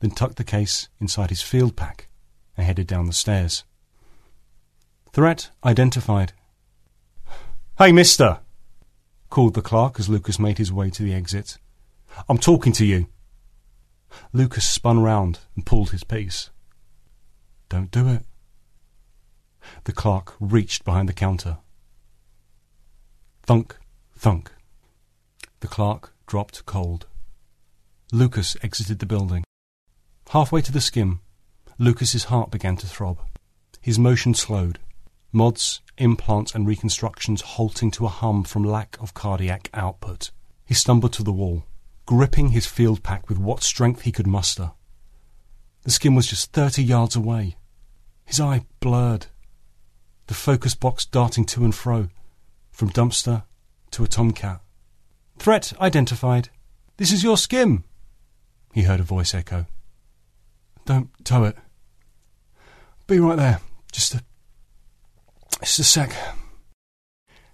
[0.00, 2.08] then tucked the case inside his field pack
[2.56, 3.64] and headed down the stairs.
[5.12, 6.32] Threat identified.
[7.78, 8.40] Hey, mister!
[9.30, 11.58] called the clerk as Lucas made his way to the exit.
[12.28, 13.06] I'm talking to you.
[14.32, 16.50] Lucas spun round and pulled his piece.
[17.68, 18.24] Don't do it.
[19.84, 21.58] The clerk reached behind the counter.
[23.42, 23.76] Thunk,
[24.16, 24.52] thunk.
[25.60, 27.06] The clerk dropped cold.
[28.12, 29.44] Lucas exited the building.
[30.30, 31.20] Halfway to the skim,
[31.78, 33.18] Lucas's heart began to throb.
[33.80, 34.78] His motion slowed,
[35.32, 40.30] mods, implants, and reconstructions halting to a hum from lack of cardiac output.
[40.64, 41.64] He stumbled to the wall,
[42.08, 44.70] gripping his field pack with what strength he could muster.
[45.82, 47.56] The skin was just thirty yards away.
[48.24, 49.26] His eye blurred,
[50.26, 52.08] the focus box darting to and fro,
[52.70, 53.42] from dumpster
[53.90, 54.62] to a tomcat.
[55.38, 56.48] Threat identified.
[56.96, 57.84] This is your skim
[58.72, 59.66] he heard a voice echo.
[60.86, 61.56] Don't tow it.
[63.06, 63.60] Be right there.
[63.92, 64.22] Just a.
[65.60, 66.16] Just a sec.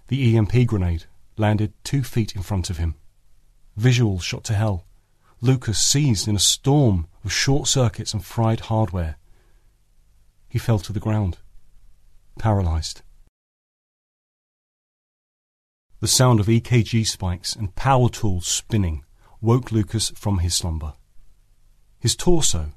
[0.07, 2.95] The EMP grenade landed two feet in front of him.
[3.79, 4.85] Visuals shot to hell.
[5.41, 9.17] Lucas seized in a storm of short circuits and fried hardware.
[10.47, 11.37] He fell to the ground,
[12.39, 13.01] paralyzed.
[15.99, 19.03] The sound of EKG spikes and power tools spinning
[19.41, 20.93] woke Lucas from his slumber.
[21.99, 22.73] His torso,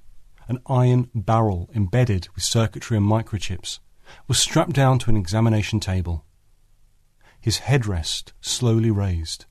[0.48, 3.80] an iron barrel embedded with circuitry and microchips,
[4.26, 6.24] was strapped down to an examination table.
[7.40, 9.44] His headrest slowly raised.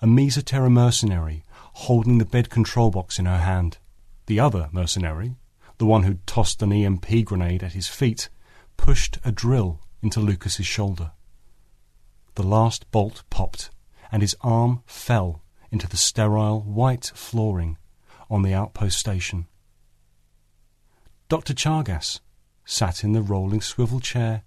[0.00, 3.78] A Mesa Terra mercenary holding the bed control box in her hand.
[4.26, 5.36] The other mercenary,
[5.78, 8.28] the one who'd tossed an EMP grenade at his feet,
[8.76, 11.12] pushed a drill into Lucas's shoulder.
[12.34, 13.70] The last bolt popped,
[14.10, 17.78] and his arm fell into the sterile white flooring
[18.30, 19.46] on the outpost station.
[21.28, 21.54] Dr.
[21.54, 22.20] Chargas
[22.64, 24.42] sat in the rolling swivel chair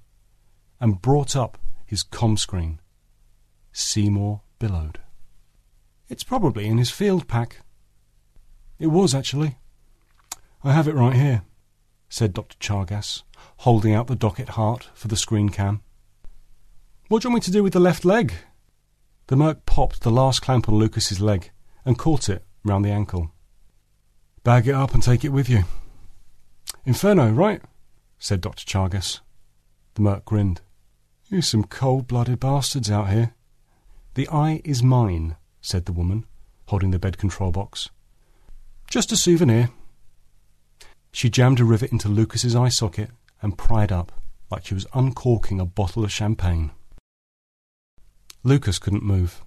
[0.79, 2.79] and brought up his com screen.
[3.71, 4.99] Seymour billowed.
[6.11, 7.61] It's probably in his field pack.
[8.77, 9.57] It was, actually.
[10.61, 11.43] I have it right here,
[12.09, 12.57] said Dr.
[12.57, 13.23] Chargas,
[13.59, 15.81] holding out the docket heart for the screen cam.
[17.07, 18.33] What do you want me to do with the left leg?
[19.27, 21.51] The merc popped the last clamp on Lucas's leg
[21.85, 23.31] and caught it round the ankle.
[24.43, 25.63] Bag it up and take it with you.
[26.85, 27.61] Inferno, right?
[28.19, 28.65] said Dr.
[28.65, 29.21] Chargas.
[29.93, 30.59] The merc grinned.
[31.29, 33.33] You some cold-blooded bastards out here.
[34.15, 36.25] The eye is mine, said the woman,
[36.67, 37.89] holding the bed control box.
[38.89, 39.69] Just a souvenir.
[41.11, 44.11] She jammed a rivet into Lucas's eye socket and pried up
[44.49, 46.71] like she was uncorking a bottle of champagne.
[48.43, 49.41] Lucas couldn't move.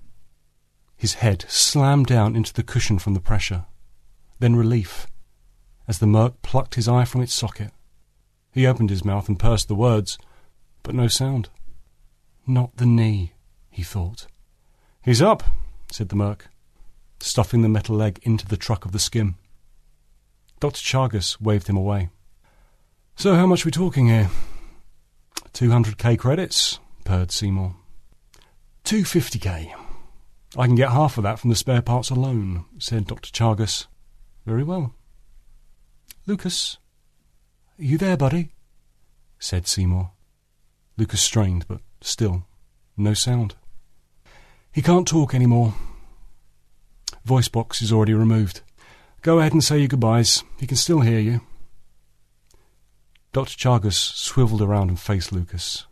[0.97, 3.67] His head slammed down into the cushion from the pressure,
[4.39, 5.07] then relief,
[5.87, 7.73] as the merc plucked his eye from its socket.
[8.53, 10.17] He opened his mouth and pursed the words,
[10.83, 11.49] but no sound.
[12.47, 13.33] Not the knee,
[13.69, 14.27] he thought.
[15.03, 15.43] He's up,
[15.95, 16.49] said the merc,
[17.21, 19.37] stuffing the metal leg into the truck of the skim.
[20.59, 20.81] Dr.
[20.81, 22.09] Chargas waved him away.
[23.15, 24.29] So how much are we talking here?
[25.53, 27.77] Two hundred K credits, purred Seymour.
[28.83, 29.73] Two fifty K.
[30.59, 33.31] I can get half of that from the spare parts alone, said Dr.
[33.31, 33.87] Chargas.
[34.45, 34.97] Very well.
[36.27, 36.79] Lucas,
[37.79, 38.51] are you there, buddy?
[39.39, 40.11] said Seymour.
[40.97, 42.49] Lucas strained, but still,
[42.97, 43.55] no sound.
[44.75, 45.73] He can't talk any more.
[47.25, 48.61] Voice box is already removed.
[49.23, 50.43] Go ahead and say your goodbyes.
[50.59, 51.43] He can still hear you.
[53.33, 53.57] Dr.
[53.57, 55.87] Chargas swiveled around and faced Lucas.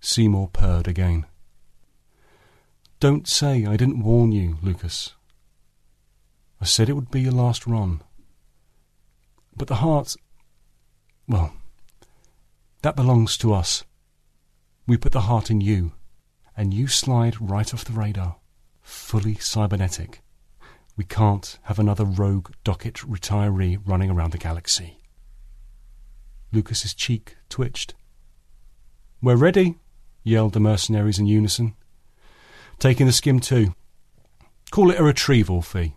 [0.00, 1.26] Seymour purred again.
[2.98, 5.12] Don't say I didn't warn you, Lucas.
[6.60, 8.02] I said it would be your last run.
[9.56, 10.16] But the heart,
[11.28, 11.54] well,
[12.82, 13.84] that belongs to us.
[14.88, 15.92] We put the heart in you
[16.56, 18.36] and you slide right off the radar.
[18.82, 20.22] Fully cybernetic.
[20.96, 24.98] We can't have another rogue docket retiree running around the galaxy.
[26.52, 27.94] Lucas's cheek twitched.
[29.22, 29.76] We're ready,
[30.22, 31.74] yelled the mercenaries in unison.
[32.78, 33.74] Taking the skim too.
[34.70, 35.94] Call it a retrieval fee.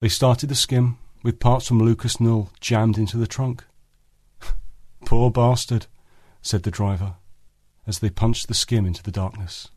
[0.00, 3.64] They started the skim, with parts from Lucas Null jammed into the trunk.
[5.06, 5.86] Poor bastard,
[6.42, 7.14] said the driver
[7.86, 9.68] as they punched the skim into the darkness.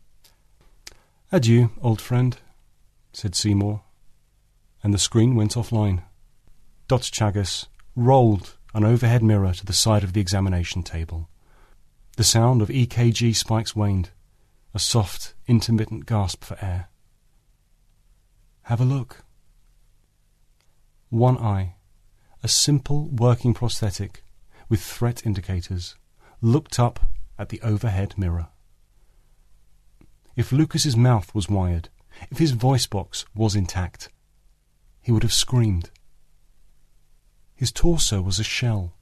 [1.32, 2.38] Adieu, old friend,
[3.12, 3.82] said Seymour,
[4.84, 6.04] and the screen went offline.
[6.88, 7.12] Dr.
[7.12, 11.30] Chagas rolled an overhead mirror to the side of the examination table.
[12.18, 14.12] The sound of EKG spikes waned,
[14.74, 16.90] a soft, intermittent gasp for air.
[18.64, 19.24] Have a look.
[21.10, 21.76] One eye,
[22.44, 24.24] a simple working prosthetic
[24.70, 25.96] with threat indicators,
[26.42, 27.00] looked up
[27.38, 28.48] at the overhead mirror.
[30.36, 31.90] If Lucas's mouth was wired,
[32.30, 34.10] if his voice box was intact,
[35.02, 35.90] he would have screamed.
[37.56, 38.94] His torso was a shell.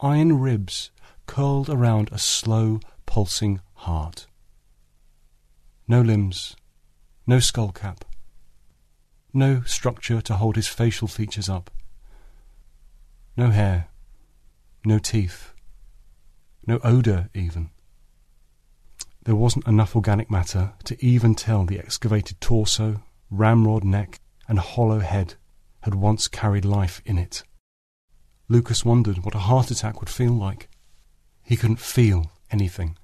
[0.00, 0.90] Iron ribs
[1.26, 4.26] curled around a slow, pulsing heart.
[5.86, 6.56] No limbs,
[7.26, 8.04] no skull cap,
[9.32, 11.70] no structure to hold his facial features up,
[13.36, 13.88] no hair,
[14.84, 15.51] no teeth
[16.66, 17.70] no odour even.
[19.24, 24.98] There wasn't enough organic matter to even tell the excavated torso, ramrod neck, and hollow
[24.98, 25.34] head
[25.82, 27.42] had once carried life in it.
[28.48, 30.68] Lucas wondered what a heart attack would feel like.
[31.42, 32.96] He couldn't feel anything.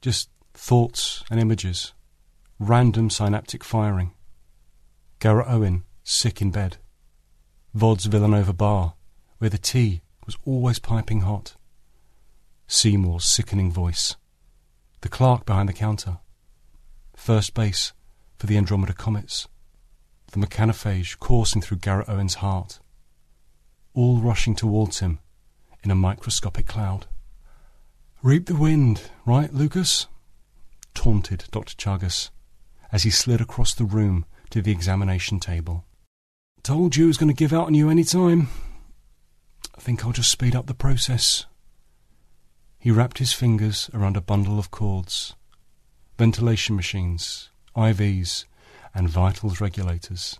[0.00, 1.92] Just thoughts and images,
[2.58, 4.12] random synaptic firing.
[5.18, 6.78] Garrett Owen, sick in bed.
[7.74, 8.94] Vod's Villanova bar,
[9.38, 11.56] where the tea was always piping hot.
[12.66, 14.16] Seymour's sickening voice.
[15.00, 16.18] The clerk behind the counter.
[17.14, 17.92] First base
[18.38, 19.46] for the Andromeda Comets.
[20.32, 22.80] The mechanophage coursing through Garrett Owen's heart.
[23.94, 25.20] All rushing towards him
[25.82, 27.06] in a microscopic cloud.
[28.22, 30.08] Reap the wind, right, Lucas?
[30.94, 31.76] taunted Dr.
[31.76, 32.30] Chagas
[32.90, 35.84] as he slid across the room to the examination table.
[36.62, 38.48] told you it was going to give out on you any time.
[39.76, 41.46] I think I'll just speed up the process.
[42.78, 45.34] He wrapped his fingers around a bundle of cords,
[46.18, 48.44] ventilation machines, IVs,
[48.94, 50.38] and vitals regulators.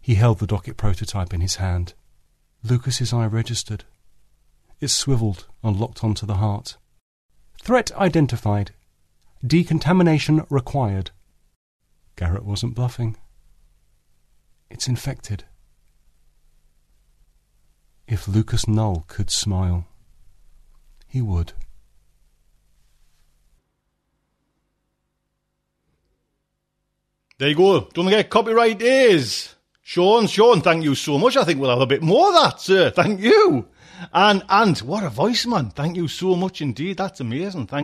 [0.00, 1.94] He held the docket prototype in his hand.
[2.62, 3.84] Lucas's eye registered.
[4.80, 6.76] It swiveled and locked onto the heart.
[7.62, 8.72] Threat identified.
[9.46, 11.10] Decontamination required.
[12.16, 13.16] Garrett wasn't bluffing.
[14.70, 15.44] It's infected.
[18.06, 19.86] If Lucas Null could smile,
[21.14, 21.52] he would.
[27.38, 27.88] There you go.
[27.94, 30.26] Don't forget, copyright is Sean.
[30.26, 31.36] Sean, thank you so much.
[31.36, 32.90] I think we'll have a bit more of that, sir.
[32.90, 33.68] Thank you.
[34.12, 35.70] And and what a voice, man.
[35.70, 36.96] Thank you so much indeed.
[36.96, 37.68] That's amazing.
[37.68, 37.83] Thank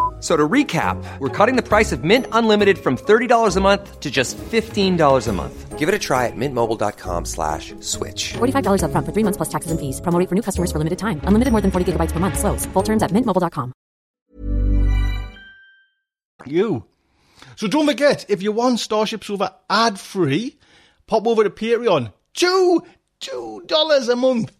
[0.21, 3.99] F- So to recap, we're cutting the price of Mint Unlimited from $30 a month
[4.01, 5.79] to just $15 a month.
[5.79, 8.33] Give it a try at mintmobile.com slash switch.
[8.37, 9.99] $45 upfront for three months plus taxes and fees.
[9.99, 11.19] Promo rate for new customers for limited time.
[11.23, 12.37] Unlimited more than 40 gigabytes per month.
[12.37, 12.67] Slows.
[12.67, 13.73] Full terms at mintmobile.com.
[16.45, 16.85] you.
[17.55, 20.57] So don't forget, if you want Starship Sofa ad free,
[21.07, 22.13] pop over to Patreon.
[22.33, 22.83] Two,
[23.19, 24.51] two dollars a month.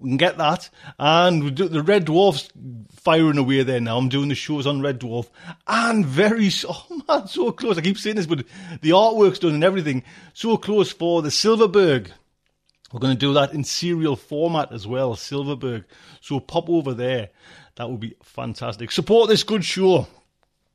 [0.00, 0.70] We can get that.
[0.98, 2.48] And the Red Dwarf's
[2.92, 3.98] firing away there now.
[3.98, 5.28] I'm doing the shows on Red Dwarf.
[5.66, 7.78] And very, oh man, so close.
[7.78, 8.44] I keep saying this, but
[8.80, 10.04] the artwork's done and everything.
[10.34, 12.12] So close for the Silverberg.
[12.92, 15.84] We're going to do that in serial format as well, Silverberg.
[16.20, 17.30] So pop over there.
[17.76, 18.90] That would be fantastic.
[18.90, 20.06] Support this good show.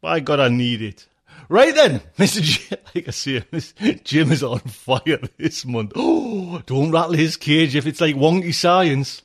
[0.02, 1.08] By God, I need it.
[1.50, 2.42] Right then, Mr.
[2.42, 4.00] Jim, like I say.
[4.04, 5.92] Jim is on fire this month.
[5.96, 9.22] Oh, don't rattle his cage if it's like wonky science.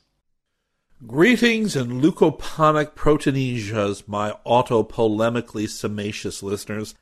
[1.07, 6.93] Greetings and leukoponic proteinesias, my auto-polemically summacious listeners,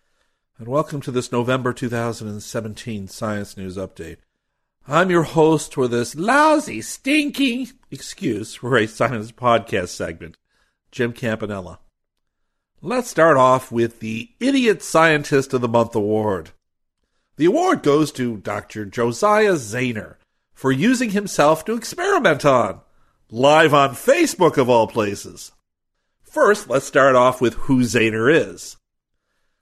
[0.59, 4.17] and welcome to this November 2017 Science News Update.
[4.87, 10.37] I'm your host for this lousy, stinking excuse for a science podcast segment,
[10.91, 11.79] Jim Campanella.
[12.83, 16.51] Let's start off with the Idiot Scientist of the Month award.
[17.37, 18.85] The award goes to Dr.
[18.85, 20.17] Josiah Zayner
[20.53, 22.81] for using himself to experiment on
[23.31, 25.51] live on Facebook of all places.
[26.21, 28.77] First, let's start off with who Zayner is.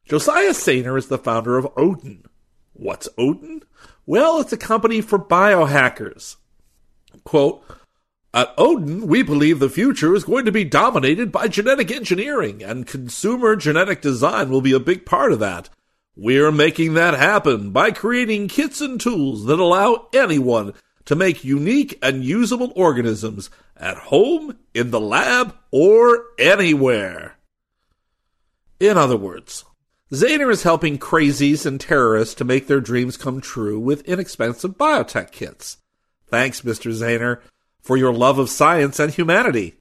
[0.04, 2.26] Josiah Zayner is the founder of Odin.
[2.74, 3.64] What's Odin?
[4.06, 6.36] Well, it's a company for biohackers.
[7.24, 7.64] Quote,
[8.36, 12.86] at Odin, we believe the future is going to be dominated by genetic engineering, and
[12.86, 15.70] consumer genetic design will be a big part of that.
[16.18, 20.74] We're making that happen by creating kits and tools that allow anyone
[21.06, 27.38] to make unique and usable organisms at home, in the lab, or anywhere.
[28.82, 29.64] In other words,
[30.12, 35.32] Zayner is helping crazies and terrorists to make their dreams come true with inexpensive biotech
[35.32, 35.78] kits.
[36.28, 36.92] Thanks, Mr.
[36.92, 37.40] Zayner,
[37.86, 39.76] for your love of science and humanity.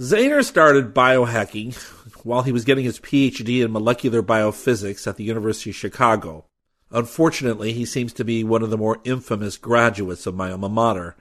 [0.00, 1.76] Zayner started biohacking
[2.24, 6.44] while he was getting his PhD in molecular biophysics at the University of Chicago.
[6.90, 11.14] Unfortunately, he seems to be one of the more infamous graduates of my alma mater.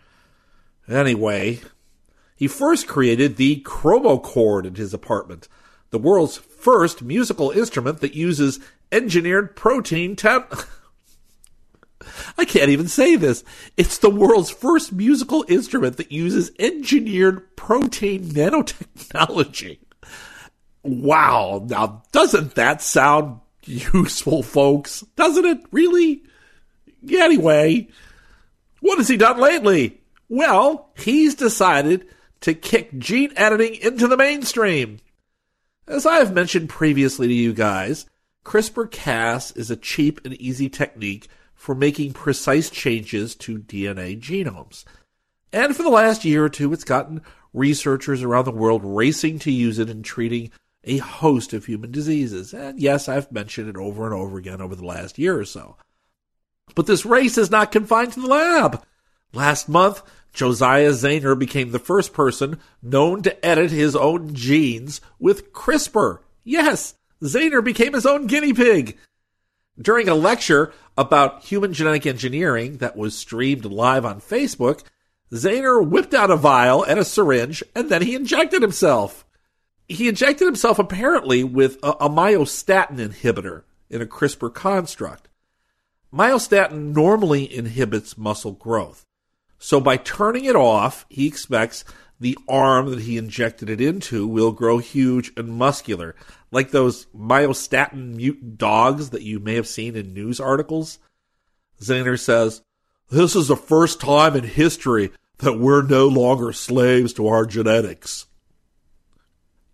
[0.90, 1.62] Anyway,
[2.36, 5.48] he first created the chromochord in his apartment,
[5.92, 8.60] the world's first musical instrument that uses
[8.92, 10.48] engineered protein tam-
[12.38, 13.44] I can't even say this.
[13.78, 19.80] It's the world's first musical instrument that uses engineered protein nanotechnology.
[20.84, 21.66] Wow.
[21.68, 25.02] Now, doesn't that sound useful, folks?
[25.16, 25.60] Doesn't it?
[25.72, 26.24] Really?
[27.10, 27.88] Anyway,
[28.82, 30.02] what has he done lately?
[30.30, 32.08] Well, he's decided
[32.42, 35.00] to kick gene editing into the mainstream.
[35.88, 38.06] As I have mentioned previously to you guys,
[38.44, 44.84] CRISPR Cas is a cheap and easy technique for making precise changes to DNA genomes.
[45.52, 47.22] And for the last year or two, it's gotten
[47.54, 50.52] researchers around the world racing to use it in treating
[50.84, 52.54] a host of human diseases.
[52.54, 55.78] And yes, I've mentioned it over and over again over the last year or so.
[56.76, 58.84] But this race is not confined to the lab.
[59.34, 60.02] Last month,
[60.34, 66.20] Josiah Zayner became the first person known to edit his own genes with CRISPR.
[66.44, 68.98] Yes, Zayner became his own guinea pig.
[69.80, 74.84] During a lecture about human genetic engineering that was streamed live on Facebook,
[75.32, 79.26] Zayner whipped out a vial and a syringe and then he injected himself.
[79.88, 85.28] He injected himself apparently with a, a myostatin inhibitor in a CRISPR construct.
[86.14, 89.06] Myostatin normally inhibits muscle growth.
[89.60, 91.84] So by turning it off, he expects
[92.20, 96.16] the arm that he injected it into will grow huge and muscular,
[96.56, 100.98] like those myostatin mutant dogs that you may have seen in news articles.
[101.82, 102.64] Zayner says,
[103.10, 108.26] This is the first time in history that we're no longer slaves to our genetics.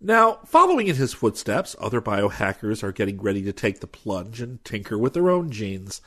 [0.00, 4.62] Now, following in his footsteps, other biohackers are getting ready to take the plunge and
[4.64, 6.00] tinker with their own genes.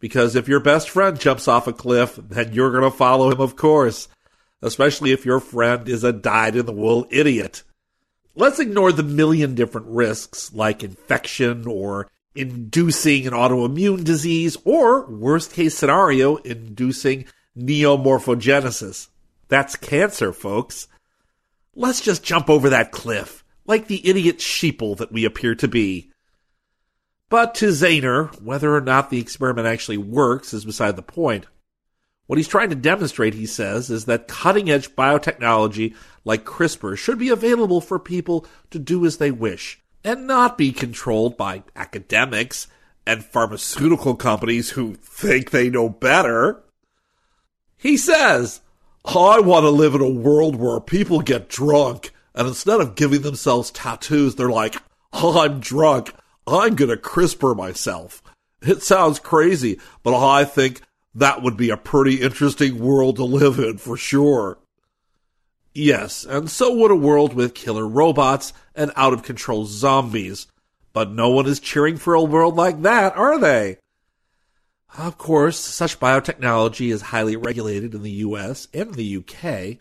[0.00, 3.40] Because if your best friend jumps off a cliff, then you're going to follow him,
[3.40, 4.08] of course
[4.62, 7.62] especially if your friend is a dyed in the wool idiot.
[8.38, 15.52] Let's ignore the million different risks like infection or inducing an autoimmune disease or, worst
[15.52, 17.24] case scenario, inducing
[17.58, 19.08] neomorphogenesis.
[19.48, 20.86] That's cancer, folks.
[21.74, 26.12] Let's just jump over that cliff, like the idiot sheeple that we appear to be.
[27.28, 31.46] But to Zayner, whether or not the experiment actually works is beside the point.
[32.28, 35.94] What he's trying to demonstrate, he says, is that cutting edge biotechnology
[36.26, 40.70] like CRISPR should be available for people to do as they wish and not be
[40.70, 42.68] controlled by academics
[43.06, 46.62] and pharmaceutical companies who think they know better.
[47.78, 48.60] He says,
[49.06, 53.22] I want to live in a world where people get drunk and instead of giving
[53.22, 54.76] themselves tattoos, they're like,
[55.14, 56.12] I'm drunk.
[56.46, 58.22] I'm going to CRISPR myself.
[58.60, 60.82] It sounds crazy, but I think
[61.18, 64.58] that would be a pretty interesting world to live in for sure.
[65.74, 70.46] Yes, and so would a world with killer robots and out of control zombies.
[70.92, 73.78] But no one is cheering for a world like that, are they?
[74.96, 79.78] Of course, such biotechnology is highly regulated in the US and the UK,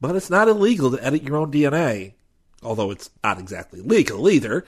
[0.00, 2.14] but it's not illegal to edit your own DNA.
[2.62, 4.64] Although it's not exactly legal either.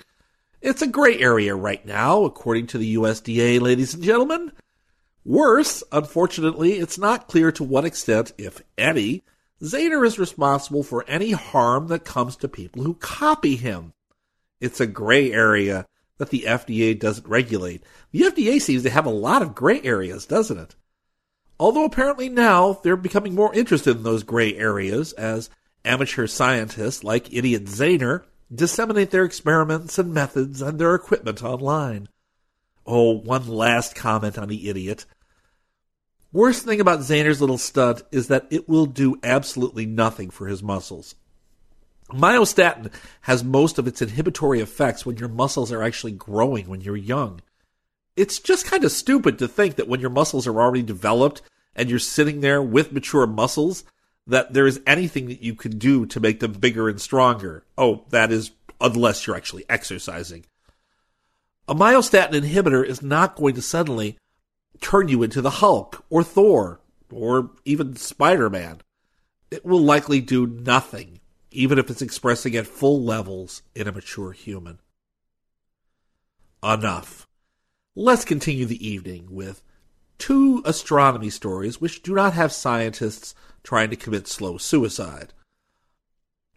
[0.60, 4.52] It's a gray area right now, according to the USDA, ladies and gentlemen.
[5.28, 9.24] Worse, unfortunately, it's not clear to what extent, if any,
[9.60, 13.92] Zayner is responsible for any harm that comes to people who copy him.
[14.58, 15.84] It's a gray area
[16.16, 17.82] that the FDA doesn't regulate.
[18.10, 20.76] The FDA seems to have a lot of gray areas, doesn't it?
[21.60, 25.50] Although apparently now they're becoming more interested in those gray areas as
[25.84, 32.08] amateur scientists like Idiot Zayner disseminate their experiments and methods and their equipment online.
[32.86, 35.04] Oh, one last comment on the idiot.
[36.32, 40.62] Worst thing about Zayner's little stunt is that it will do absolutely nothing for his
[40.62, 41.14] muscles.
[42.10, 46.96] Myostatin has most of its inhibitory effects when your muscles are actually growing when you're
[46.96, 47.40] young.
[48.14, 51.40] It's just kind of stupid to think that when your muscles are already developed
[51.74, 53.84] and you're sitting there with mature muscles,
[54.26, 57.64] that there is anything that you can do to make them bigger and stronger.
[57.78, 58.50] Oh, that is,
[58.80, 60.44] unless you're actually exercising.
[61.66, 64.18] A myostatin inhibitor is not going to suddenly
[64.80, 68.80] turn you into the Hulk or Thor or even Spider Man.
[69.50, 71.20] It will likely do nothing,
[71.50, 74.78] even if it's expressing at full levels in a mature human.
[76.62, 77.26] Enough.
[77.94, 79.62] Let's continue the evening with
[80.18, 85.32] two astronomy stories which do not have scientists trying to commit slow suicide.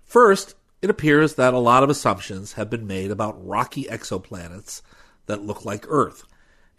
[0.03, 4.81] First, it appears that a lot of assumptions have been made about rocky exoplanets
[5.27, 6.25] that look like Earth.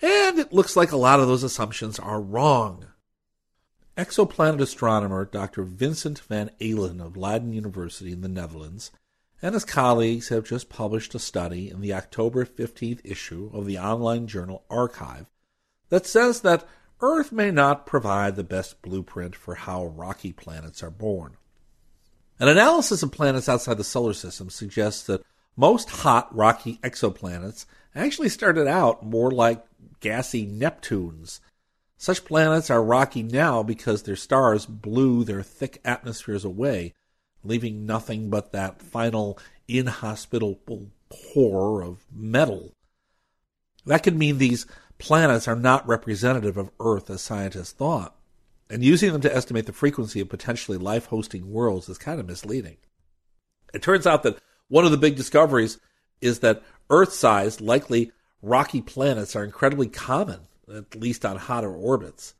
[0.03, 2.87] And it looks like a lot of those assumptions are wrong.
[3.97, 5.63] Exoplanet astronomer Dr.
[5.63, 8.91] Vincent van Eylen of Leiden University in the Netherlands
[9.43, 13.77] and his colleagues have just published a study in the October 15th issue of the
[13.77, 15.27] online journal arXiv
[15.89, 16.67] that says that
[17.01, 21.37] Earth may not provide the best blueprint for how rocky planets are born.
[22.39, 25.25] An analysis of planets outside the solar system suggests that
[25.57, 29.65] most hot, rocky exoplanets actually started out more like
[30.03, 31.41] gassy Neptunes.
[31.97, 36.93] Such planets are rocky now because their stars blew their thick atmospheres away,
[37.43, 39.39] leaving nothing but that final
[39.69, 42.75] inhospitable core of metal.
[43.87, 44.67] That could mean these
[44.99, 48.17] planets are not representative of Earth as scientists thought,
[48.69, 52.27] and using them to estimate the frequency of potentially life hosting worlds is kind of
[52.27, 52.79] misleading.
[53.73, 54.39] It turns out that
[54.69, 55.79] one of the big discoveries
[56.21, 60.40] is that Earth sized, likely rocky planets are incredibly common,
[60.72, 62.34] at least on hotter orbits.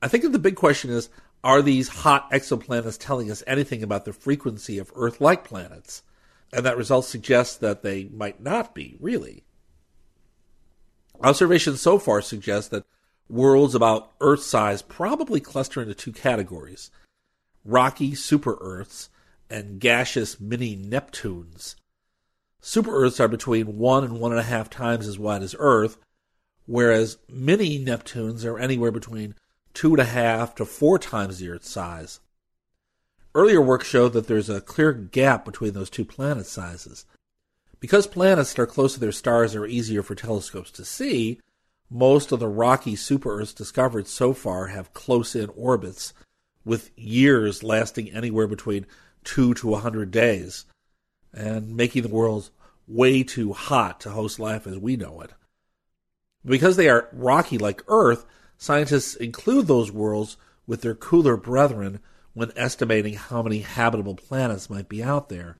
[0.00, 1.08] I think that the big question is
[1.44, 6.02] are these hot exoplanets telling us anything about the frequency of Earth like planets?
[6.52, 9.44] And that result suggests that they might not be, really.
[11.20, 12.86] Observations so far suggest that
[13.28, 16.90] worlds about Earth size probably cluster into two categories
[17.64, 19.08] rocky super Earths
[19.50, 21.74] and gaseous mini Neptunes.
[22.68, 25.98] Super Earths are between one and one and a half times as wide as Earth,
[26.66, 29.36] whereas mini Neptunes are anywhere between
[29.72, 32.18] two and a half to four times the Earth's size.
[33.36, 37.06] Earlier work showed that there's a clear gap between those two planet sizes.
[37.78, 41.40] Because planets that are close to their stars are easier for telescopes to see,
[41.88, 46.12] most of the rocky super Earths discovered so far have close in orbits,
[46.64, 48.86] with years lasting anywhere between
[49.22, 50.64] two to a hundred days,
[51.32, 52.50] and making the world
[52.86, 55.32] way too hot to host life as we know it.
[56.44, 58.24] Because they are rocky like Earth,
[58.56, 62.00] scientists include those worlds with their cooler brethren
[62.34, 65.56] when estimating how many habitable planets might be out there.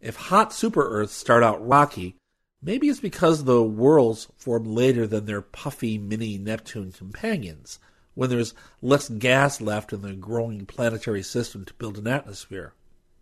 [0.00, 2.16] If hot super Earths start out rocky,
[2.62, 7.78] maybe it's because the worlds formed later than their puffy mini Neptune companions,
[8.14, 12.72] when there's less gas left in the growing planetary system to build an atmosphere.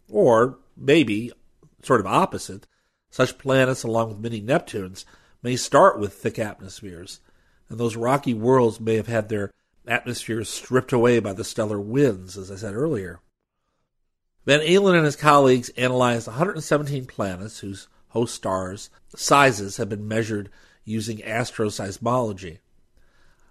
[0.08, 1.32] Or maybe,
[1.82, 2.66] sort of opposite,
[3.14, 5.04] such planets along with mini Neptunes
[5.40, 7.20] may start with thick atmospheres,
[7.68, 9.52] and those rocky worlds may have had their
[9.86, 13.20] atmospheres stripped away by the stellar winds, as I said earlier.
[14.46, 20.50] Van Eylen and his colleagues analyzed 117 planets whose host stars sizes have been measured
[20.84, 22.58] using astroseismology.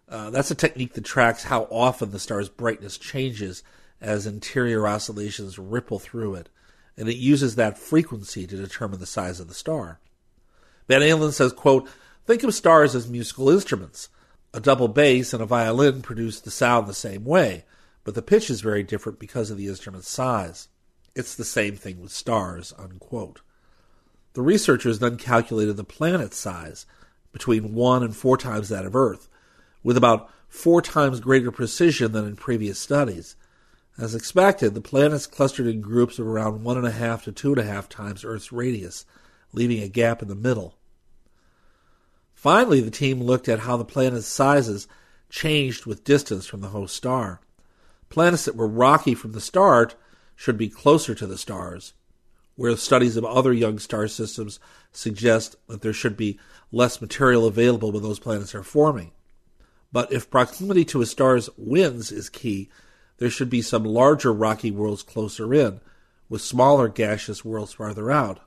[0.09, 3.63] Uh, that's a technique that tracks how often the star's brightness changes
[4.01, 6.49] as interior oscillations ripple through it,
[6.97, 9.99] and it uses that frequency to determine the size of the star.
[10.87, 11.89] Van Eylen says, quote,
[12.25, 14.09] Think of stars as musical instruments.
[14.53, 17.65] A double bass and a violin produce the sound the same way,
[18.03, 20.69] but the pitch is very different because of the instrument's size.
[21.15, 23.41] It's the same thing with stars, unquote.
[24.33, 26.85] The researchers then calculated the planet's size,
[27.33, 29.27] between one and four times that of Earth,
[29.83, 33.35] with about four times greater precision than in previous studies.
[33.97, 37.51] As expected, the planets clustered in groups of around one and a half to two
[37.51, 39.05] and a half times Earth's radius,
[39.51, 40.75] leaving a gap in the middle.
[42.33, 44.87] Finally, the team looked at how the planets' sizes
[45.29, 47.39] changed with distance from the host star.
[48.09, 49.95] Planets that were rocky from the start
[50.35, 51.93] should be closer to the stars,
[52.55, 54.59] whereas studies of other young star systems
[54.91, 56.39] suggest that there should be
[56.71, 59.11] less material available when those planets are forming.
[59.91, 62.69] But if proximity to a star's winds is key,
[63.17, 65.79] there should be some larger rocky worlds closer in,
[66.29, 68.39] with smaller gaseous worlds farther out.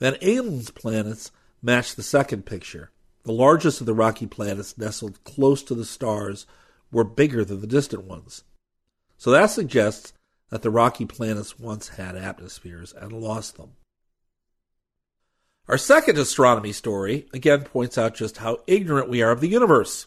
[0.00, 2.90] Van Eylen's planets match the second picture.
[3.24, 6.46] The largest of the rocky planets nestled close to the stars
[6.92, 8.44] were bigger than the distant ones.
[9.16, 10.12] So that suggests
[10.50, 13.72] that the rocky planets once had atmospheres and lost them.
[15.66, 20.06] Our second astronomy story again points out just how ignorant we are of the universe.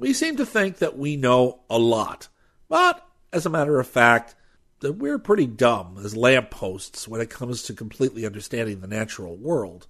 [0.00, 2.28] We seem to think that we know a lot,
[2.70, 4.34] but as a matter of fact,
[4.80, 9.86] that we're pretty dumb as lampposts when it comes to completely understanding the natural world.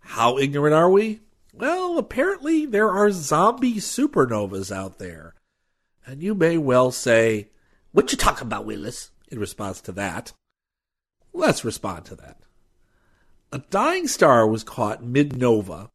[0.00, 1.20] How ignorant are we?
[1.54, 5.34] Well, apparently there are zombie supernovas out there.
[6.04, 7.48] And you may well say,
[7.92, 9.12] What you talking about, Willis?
[9.30, 10.34] in response to that.
[11.32, 12.36] Let's respond to that.
[13.50, 15.88] A dying star was caught mid nova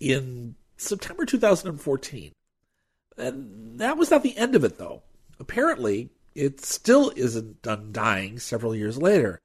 [0.00, 2.32] in September 2014.
[3.16, 5.02] And that was not the end of it, though.
[5.38, 9.40] Apparently, it still isn't done dying several years later.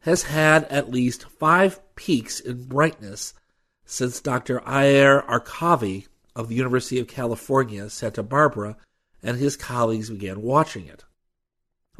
[0.00, 3.34] has had at least five peaks in brightness
[3.84, 4.60] since Dr.
[4.60, 8.76] Iair Arcavi of the University of California, Santa Barbara,
[9.22, 11.04] and his colleagues began watching it.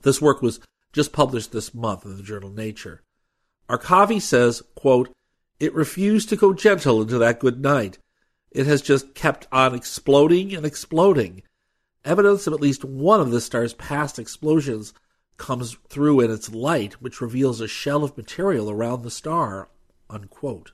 [0.03, 0.61] This work was
[0.93, 3.03] just published this month in the journal Nature.
[3.69, 5.13] Arcavi says, quote,
[5.59, 7.99] It refused to go gentle into that good night.
[8.51, 11.43] It has just kept on exploding and exploding.
[12.05, 14.93] Evidence of at least one of the star's past explosions
[15.37, 19.69] comes through in its light, which reveals a shell of material around the star.
[20.09, 20.73] Unquote.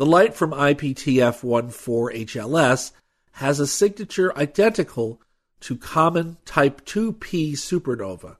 [0.00, 2.92] The light from IPTF 14HLS
[3.32, 5.20] has a signature identical
[5.60, 8.38] to common Type 2P supernova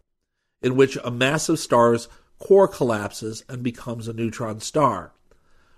[0.63, 2.09] in which a massive star's
[2.39, 5.13] core collapses and becomes a neutron star,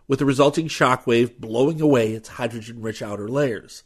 [0.06, 3.82] with the resulting shock wave blowing away its hydrogen rich outer layers.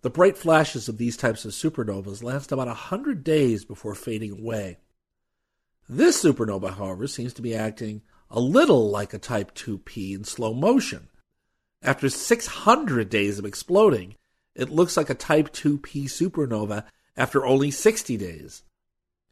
[0.00, 4.32] The bright flashes of these types of supernovas last about a hundred days before fading
[4.32, 4.78] away.
[5.86, 8.00] This supernova, however, seems to be acting
[8.30, 11.08] a little like a Type 2P in slow motion.
[11.82, 14.16] After 600 days of exploding,
[14.54, 16.84] it looks like a Type 2P supernova
[17.16, 18.62] after only 60 days.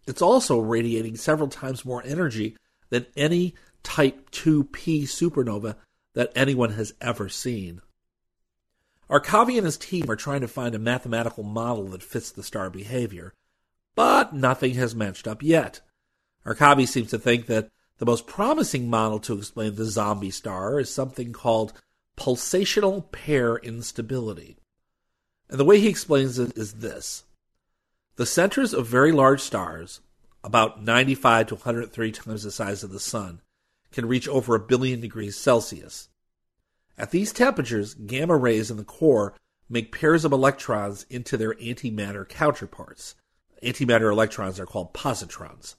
[0.07, 2.57] It's also radiating several times more energy
[2.91, 5.77] than any Type 2P supernova
[6.15, 7.81] that anyone has ever seen.
[9.11, 12.71] Arcavi and his team are trying to find a mathematical model that fits the star
[12.71, 13.33] behavior,
[13.95, 15.81] but nothing has matched up yet.
[16.45, 17.69] Arcavi seems to think that
[17.99, 21.73] the most promising model to explain the zombie star is something called
[22.17, 24.57] pulsational pair instability.
[25.49, 27.25] And the way he explains it is this
[28.17, 30.01] the centers of very large stars,
[30.43, 33.43] about 95 to 103 times the size of the Sun,
[33.93, 36.09] can reach over a billion degrees Celsius.
[36.97, 39.35] At these temperatures, gamma rays in the core
[39.69, 43.17] make pairs of electrons into their antimatter counterparts.
[43.63, 45.75] Antimatter electrons are called positrons.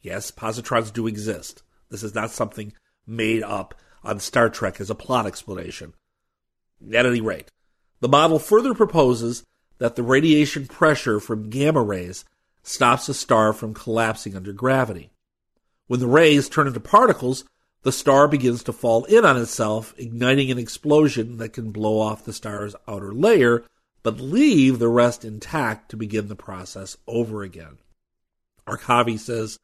[0.00, 1.62] Yes, positrons do exist.
[1.90, 2.72] This is not something
[3.06, 5.94] made up on Star Trek as a plot explanation.
[6.94, 7.50] At any rate,
[8.00, 9.44] the model further proposes
[9.78, 12.24] that the radiation pressure from gamma rays
[12.62, 15.10] stops a star from collapsing under gravity.
[15.86, 17.44] When the rays turn into particles,
[17.82, 22.24] the star begins to fall in on itself, igniting an explosion that can blow off
[22.24, 23.64] the star's outer layer,
[24.02, 27.78] but leave the rest intact to begin the process over again.
[28.66, 29.58] Arcavi says,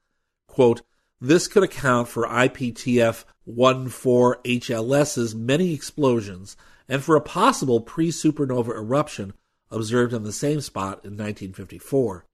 [0.57, 0.81] quote,
[1.21, 6.57] this could account for IPTF 14HLS's many explosions
[6.89, 9.35] and for a possible pre supernova eruption
[9.71, 12.25] observed in the same spot in 1954.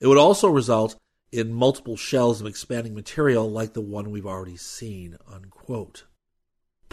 [0.00, 0.96] It would also result
[1.32, 5.16] in multiple shells of expanding material like the one we've already seen.
[5.32, 6.04] Unquote.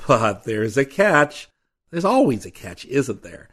[0.07, 1.49] But there's a catch.
[1.91, 3.49] There's always a catch, isn't there?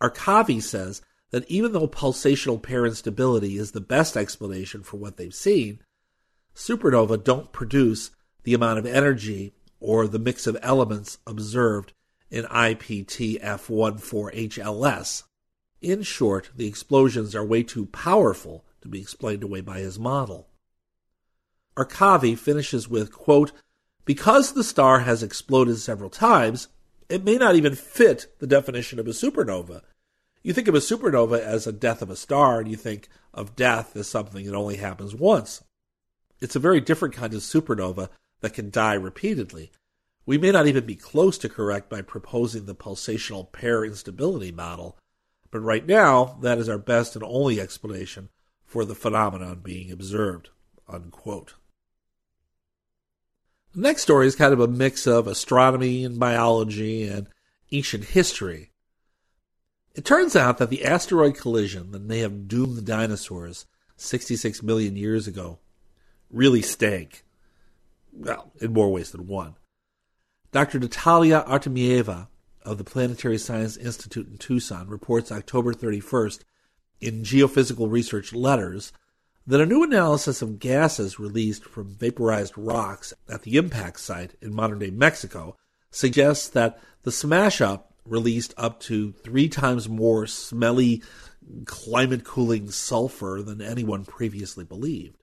[0.00, 5.34] Arcavi says that even though pulsational pair instability is the best explanation for what they've
[5.34, 5.80] seen,
[6.60, 8.10] supernova don't produce
[8.42, 11.94] the amount of energy or the mix of elements observed
[12.30, 15.22] in IPT-F14HLS.
[15.80, 20.48] In short, the explosions are way too powerful to be explained away by his model.
[21.78, 23.52] Arcavi finishes with, quote,
[24.04, 26.68] because the star has exploded several times,
[27.08, 29.80] it may not even fit the definition of a supernova.
[30.42, 33.56] You think of a supernova as a death of a star, and you think of
[33.56, 35.62] death as something that only happens once.
[36.40, 38.08] It's a very different kind of supernova
[38.40, 39.70] that can die repeatedly.
[40.24, 44.96] We may not even be close to correct by proposing the pulsational pair instability model,
[45.50, 48.28] but right now, that is our best and only explanation
[48.64, 50.50] for the phenomenon being observed.
[50.88, 51.54] Unquote.
[53.72, 57.28] The next story is kind of a mix of astronomy and biology and
[57.72, 58.70] ancient history.
[59.94, 63.66] It turns out that the asteroid collision that may have doomed the dinosaurs
[63.96, 65.58] 66 million years ago
[66.30, 67.24] really stank.
[68.12, 69.56] Well, in more ways than one.
[70.52, 70.78] Dr.
[70.80, 72.28] Natalia Artemieva
[72.64, 76.40] of the Planetary Science Institute in Tucson reports October 31st
[77.00, 78.92] in Geophysical Research Letters
[79.46, 84.54] that a new analysis of gases released from vaporized rocks at the impact site in
[84.54, 85.56] modern day Mexico
[85.90, 91.02] suggests that the smash up released up to three times more smelly,
[91.64, 95.16] climate cooling sulfur than anyone previously believed.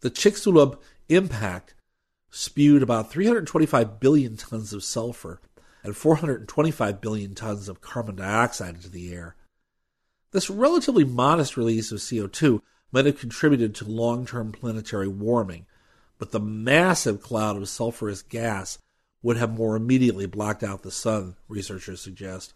[0.00, 0.78] The Chicxulub
[1.08, 1.74] impact
[2.30, 5.40] spewed about 325 billion tons of sulfur
[5.82, 9.34] and 425 billion tons of carbon dioxide into the air.
[10.30, 12.60] This relatively modest release of CO2
[12.92, 15.66] might have contributed to long term planetary warming,
[16.18, 18.78] but the massive cloud of sulfurous gas
[19.22, 22.54] would have more immediately blocked out the sun, researchers suggest,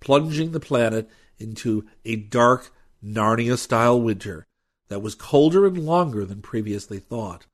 [0.00, 2.70] plunging the planet into a dark
[3.04, 4.46] Narnia style winter
[4.90, 7.46] that was colder and longer than previously thought,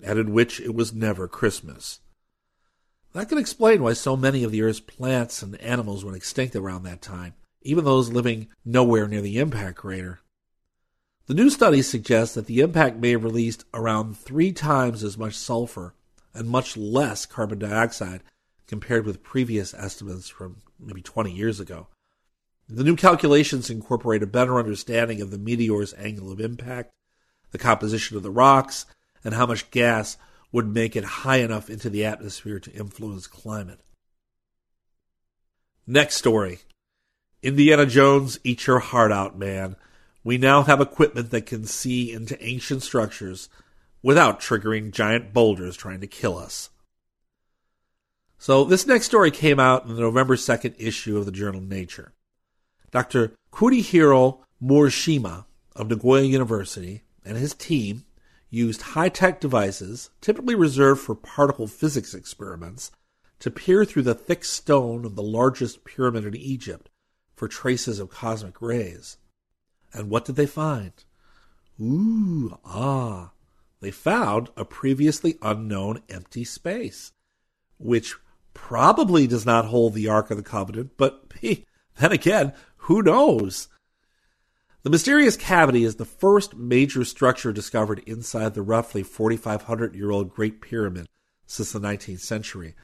[0.00, 2.00] and in which it was never Christmas.
[3.14, 6.82] That can explain why so many of the Earth's plants and animals went extinct around
[6.82, 10.20] that time, even those living nowhere near the impact crater.
[11.26, 15.34] The new study suggests that the impact may have released around three times as much
[15.34, 15.94] sulfur
[16.34, 18.22] and much less carbon dioxide
[18.66, 21.86] compared with previous estimates from maybe 20 years ago.
[22.68, 26.92] The new calculations incorporate a better understanding of the meteor's angle of impact,
[27.52, 28.86] the composition of the rocks,
[29.22, 30.16] and how much gas
[30.50, 33.80] would make it high enough into the atmosphere to influence climate.
[35.86, 36.60] Next story
[37.42, 39.76] Indiana Jones, eat your heart out, man.
[40.24, 43.48] We now have equipment that can see into ancient structures
[44.02, 46.70] without triggering giant boulders trying to kill us.
[48.38, 52.12] So, this next story came out in the November 2nd issue of the journal Nature.
[52.96, 53.34] Dr.
[53.52, 55.44] Kunihiro Morishima
[55.74, 58.06] of Nagoya University and his team
[58.48, 62.90] used high tech devices, typically reserved for particle physics experiments,
[63.40, 66.88] to peer through the thick stone of the largest pyramid in Egypt,
[67.34, 69.18] for traces of cosmic rays.
[69.92, 70.94] And what did they find?
[71.78, 73.32] Ooh, ah.
[73.80, 77.12] They found a previously unknown empty space,
[77.76, 78.16] which
[78.54, 82.54] probably does not hold the Ark of the Covenant, but then again,
[82.86, 83.66] who knows?
[84.84, 90.32] The mysterious cavity is the first major structure discovered inside the roughly 4,500 year old
[90.32, 91.08] Great Pyramid
[91.46, 92.76] since the 19th century.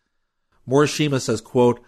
[0.69, 1.81] Morishima says, quote,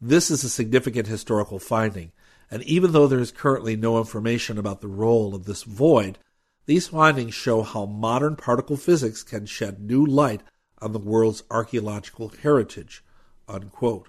[0.00, 2.12] This is a significant historical finding,
[2.50, 6.18] and even though there is currently no information about the role of this void,
[6.64, 10.42] these findings show how modern particle physics can shed new light
[10.78, 13.04] on the world's archaeological heritage.
[13.46, 14.08] Unquote.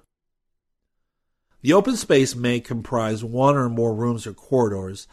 [1.64, 5.08] The open space may comprise one or more rooms or corridors,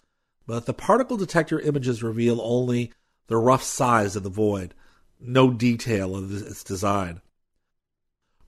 [0.48, 2.92] but the particle detector images reveal only
[3.28, 4.74] the rough size of the void,
[5.20, 7.20] no detail of its design.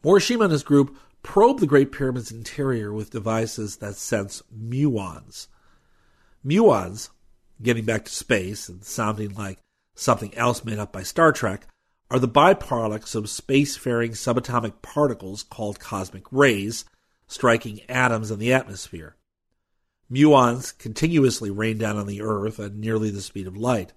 [0.02, 5.46] Morishima and his group probe the Great Pyramid's interior with devices that sense muons.
[6.44, 7.10] Muons,
[7.62, 9.60] getting back to space and sounding like
[9.94, 11.68] something else made up by Star Trek,
[12.10, 16.84] are the byproducts of spacefaring subatomic particles called cosmic rays
[17.32, 19.16] striking atoms in the atmosphere.
[20.10, 23.94] Muons continuously rain down on the Earth at nearly the speed of light.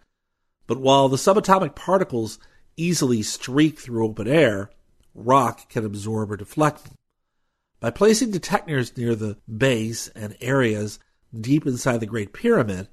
[0.67, 2.39] But while the subatomic particles
[2.77, 4.69] easily streak through open air,
[5.13, 6.95] rock can absorb or deflect them.
[7.81, 10.97] By placing detectors near the base and areas
[11.38, 12.88] deep inside the Great Pyramid,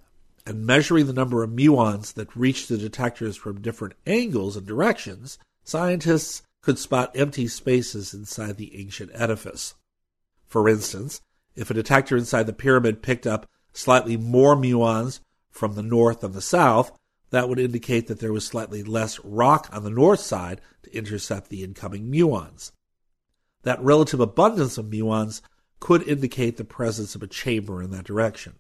[0.45, 5.39] and measuring the number of muons that reach the detectors from different angles and directions,
[5.63, 9.75] scientists could spot empty spaces inside the ancient edifice.
[10.53, 11.23] For instance,
[11.57, 16.33] if a detector inside the pyramid picked up slightly more muons from the north than
[16.33, 16.93] the south,
[17.31, 21.49] that would indicate that there was slightly less rock on the north side to intercept
[21.49, 22.71] the incoming muons.
[23.63, 25.41] That relative abundance of muons
[25.81, 28.57] could indicate the presence of a chamber in that direction.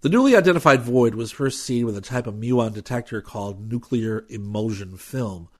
[0.00, 4.24] The newly identified void was first seen with a type of muon detector called nuclear
[4.30, 5.50] emulsion film,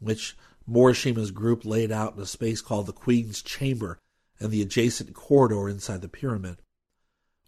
[0.00, 0.36] which
[0.68, 4.00] Morishima's group laid out in a space called the Queen's Chamber
[4.44, 6.58] and the adjacent corridor inside the pyramid.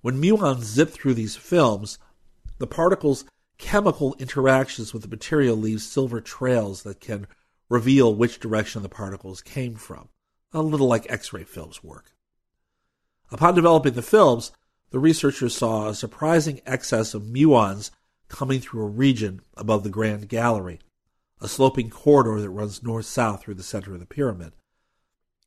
[0.01, 1.99] When muons zip through these films,
[2.57, 3.27] the particles'
[3.59, 7.27] chemical interactions with the material leave silver trails that can
[7.69, 10.09] reveal which direction the particles came from,
[10.53, 12.13] a little like X ray films work.
[13.31, 14.53] Upon developing the films,
[14.91, 17.91] the researchers saw a surprising excess of muons
[18.29, 20.81] coming through a region above the Grand Gallery,
[21.43, 24.55] a sloping corridor that runs north south through the center of the pyramid.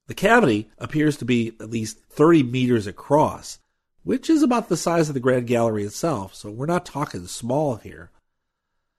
[0.09, 3.59] The cavity appears to be at least 30 meters across,
[4.01, 7.75] which is about the size of the Grand Gallery itself, so we're not talking small
[7.75, 8.09] here.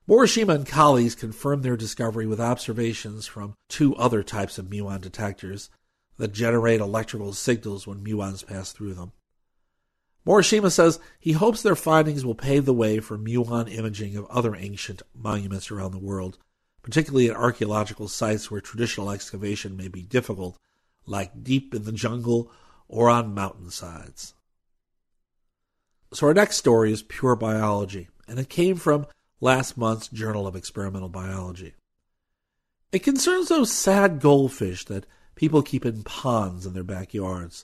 [0.07, 5.69] Morishima and colleagues confirmed their discovery with observations from two other types of muon detectors
[6.15, 9.11] that generate electrical signals when muons pass through them.
[10.25, 14.55] Morishima says he hopes their findings will pave the way for muon imaging of other
[14.55, 16.37] ancient monuments around the world,
[16.81, 20.57] particularly at archaeological sites where traditional excavation may be difficult,
[21.05, 22.51] like deep in the jungle
[22.87, 24.33] or on mountainsides.
[26.13, 29.07] So our next story is pure biology, and it came from
[29.39, 31.73] last month's Journal of Experimental Biology.
[32.91, 37.63] It concerns those sad goldfish that people keep in ponds in their backyards.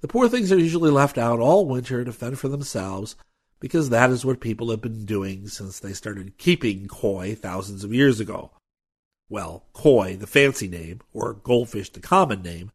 [0.00, 3.14] The poor things are usually left out all winter to fend for themselves
[3.60, 7.94] because that is what people have been doing since they started keeping koi thousands of
[7.94, 8.50] years ago.
[9.28, 12.70] Well, koi, the fancy name, or goldfish, the common name,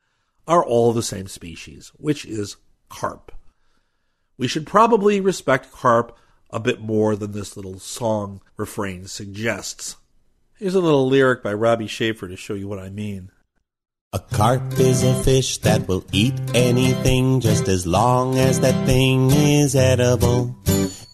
[0.47, 2.57] are all the same species, which is
[2.89, 3.31] carp.
[4.37, 6.17] We should probably respect carp
[6.49, 9.95] a bit more than this little song refrain suggests.
[10.57, 13.31] Here's a little lyric by Robbie Schaefer to show you what I mean.
[14.13, 19.31] A carp is a fish that will eat anything just as long as that thing
[19.31, 20.60] is edible.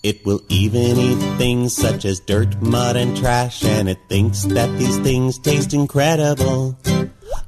[0.07, 4.71] It will even eat things such as dirt, mud, and trash, and it thinks that
[4.79, 6.79] these things taste incredible.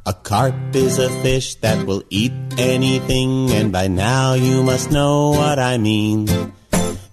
[0.06, 5.30] A carp is a fish that will eat anything, and by now you must know
[5.30, 6.28] what I mean.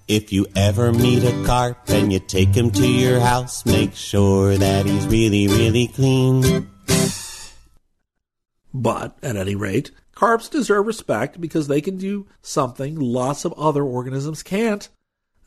[0.09, 4.57] If you ever meet a carp and you take him to your house, make sure
[4.57, 6.68] that he's really, really clean.
[8.74, 13.84] But, at any rate, carps deserve respect because they can do something lots of other
[13.84, 14.88] organisms can't,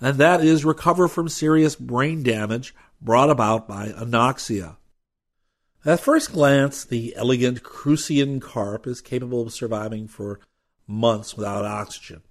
[0.02, 4.78] and that is recover from serious brain damage brought about by anoxia.
[5.86, 10.40] At first glance, the elegant Crucian carp is capable of surviving for
[10.86, 12.22] months without oxygen,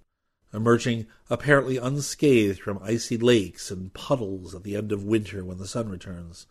[0.53, 5.67] emerging apparently unscathed from icy lakes and puddles at the end of winter when the
[5.67, 6.45] sun returns.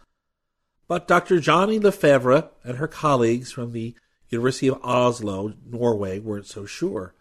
[0.88, 1.38] But Dr.
[1.38, 3.94] Johnny Lefevre and her colleagues from the
[4.30, 7.14] University of Oslo, Norway, weren't so sure.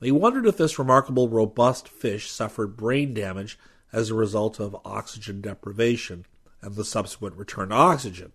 [0.00, 3.58] They wondered if this remarkable robust fish suffered brain damage
[3.92, 6.26] as a result of oxygen deprivation
[6.60, 8.32] and the subsequent return to oxygen.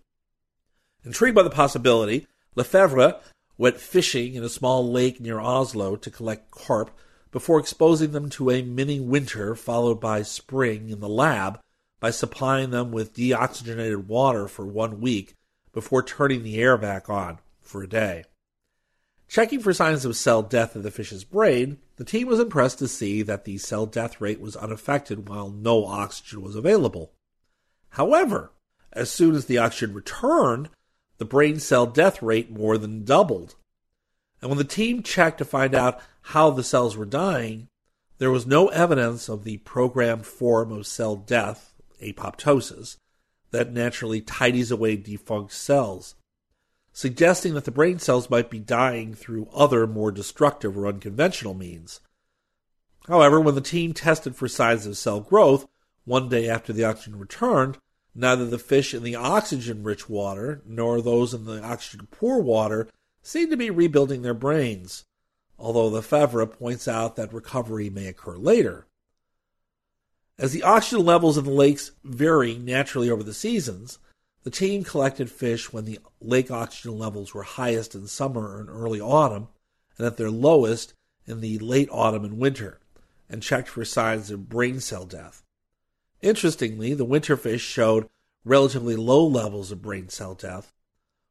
[1.04, 3.20] Intrigued by the possibility, Lefevre
[3.56, 6.90] went fishing in a small lake near Oslo to collect carp
[7.30, 11.60] before exposing them to a mini winter followed by spring in the lab
[12.00, 15.34] by supplying them with deoxygenated water for one week
[15.72, 18.24] before turning the air back on for a day.
[19.32, 22.86] Checking for signs of cell death in the fish's brain, the team was impressed to
[22.86, 27.14] see that the cell death rate was unaffected while no oxygen was available.
[27.92, 28.52] However,
[28.92, 30.68] as soon as the oxygen returned,
[31.16, 33.54] the brain cell death rate more than doubled.
[34.42, 37.68] And when the team checked to find out how the cells were dying,
[38.18, 41.72] there was no evidence of the programmed form of cell death,
[42.02, 42.98] apoptosis,
[43.50, 46.16] that naturally tidies away defunct cells,
[46.92, 52.00] suggesting that the brain cells might be dying through other more destructive or unconventional means.
[53.08, 55.66] However, when the team tested for signs of cell growth
[56.04, 57.78] one day after the oxygen returned,
[58.14, 62.88] neither the fish in the oxygen rich water nor those in the oxygen poor water
[63.22, 65.04] seemed to be rebuilding their brains,
[65.58, 68.86] although Lefevre points out that recovery may occur later.
[70.38, 73.98] As the oxygen levels in the lakes vary naturally over the seasons,
[74.44, 79.00] the team collected fish when the lake oxygen levels were highest in summer and early
[79.00, 79.48] autumn,
[79.96, 80.94] and at their lowest
[81.26, 82.80] in the late autumn and winter,
[83.28, 85.42] and checked for signs of brain cell death.
[86.20, 88.08] Interestingly, the winter fish showed
[88.44, 90.72] relatively low levels of brain cell death,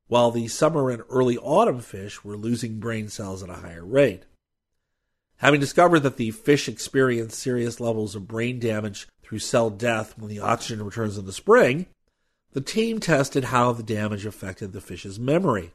[0.08, 4.24] while the summer and early autumn fish were losing brain cells at a higher rate.
[5.38, 10.30] Having discovered that the fish experience serious levels of brain damage through cell death when
[10.30, 11.88] the oxygen returns in the spring,
[12.54, 15.72] the team tested how the damage affected the fish's memory.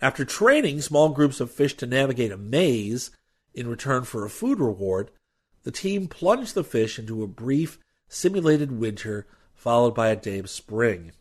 [0.00, 3.10] After training small groups of fish to navigate a maze
[3.54, 5.10] in return for a food reward,
[5.64, 7.78] the team plunged the fish into a brief
[8.08, 11.12] simulated winter followed by a day of spring.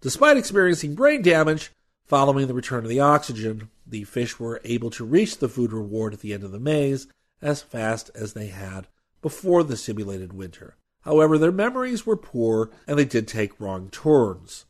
[0.00, 1.70] Despite experiencing brain damage
[2.06, 6.14] following the return of the oxygen, the fish were able to reach the food reward
[6.14, 7.06] at the end of the maze
[7.40, 8.88] as fast as they had
[9.20, 10.76] before the simulated winter.
[11.02, 14.64] However, their memories were poor and they did take wrong turns.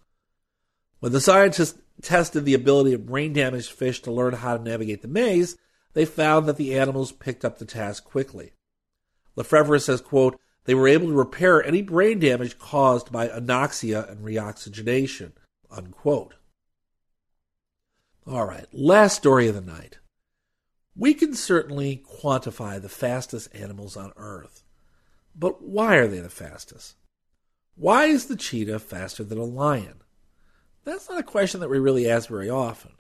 [1.01, 5.03] When the scientists tested the ability of brain damaged fish to learn how to navigate
[5.03, 5.57] the maze,
[5.95, 8.53] they found that the animals picked up the task quickly.
[9.37, 14.25] Lefevre says, quote, they were able to repair any brain damage caused by anoxia and
[14.25, 15.33] reoxygenation,
[15.71, 16.35] unquote.
[18.27, 19.99] All right, last story of the night.
[20.95, 24.62] We can certainly quantify the fastest animals on Earth.
[25.35, 26.97] But why are they the fastest?
[27.75, 30.03] Why is the cheetah faster than a lion?
[30.85, 32.93] That's not a question that we really ask very often.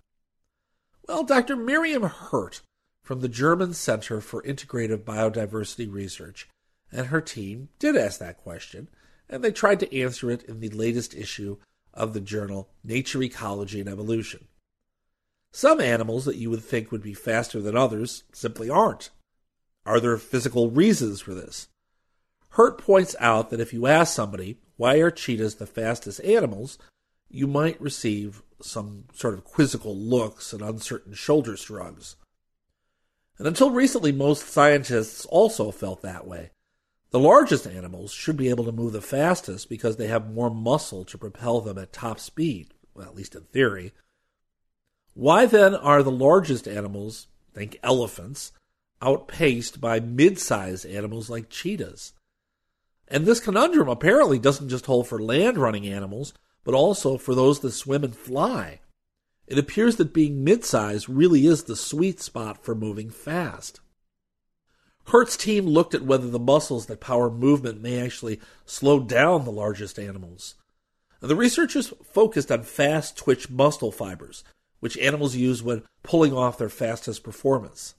[1.08, 1.56] Well, Dr.
[1.56, 2.62] Miriam Hirt
[3.02, 6.48] from the German Center for Integrative Biodiversity Research
[6.92, 8.88] and her team did ask that question,
[9.28, 11.56] and they tried to answer it in the latest issue
[11.94, 14.46] of the journal Nature Ecology and Evolution.
[15.52, 19.10] Some animals that you would think would be faster than others simply aren't.
[19.84, 21.68] Are there physical reasons for this?
[22.52, 26.78] Hirt points out that if you ask somebody, why are cheetahs the fastest animals,
[27.30, 32.16] you might receive some sort of quizzical looks and uncertain shoulder shrugs.
[33.38, 36.50] And until recently, most scientists also felt that way.
[37.10, 41.06] The largest animals should be able to move the fastest because they have more muscle
[41.06, 43.92] to propel them at top speed, well, at least in theory,
[45.14, 48.52] why then are the largest animals, think elephants,
[49.00, 52.12] outpaced by mid sized animals like cheetahs?
[53.12, 56.32] And this conundrum apparently doesn't just hold for land running animals,
[56.64, 58.80] but also for those that swim and fly.
[59.46, 63.80] It appears that being mid sized really is the sweet spot for moving fast.
[65.08, 69.52] Hirt's team looked at whether the muscles that power movement may actually slow down the
[69.52, 70.54] largest animals.
[71.20, 74.42] The researchers focused on fast twitch muscle fibers,
[74.80, 77.94] which animals use when pulling off their fastest performance.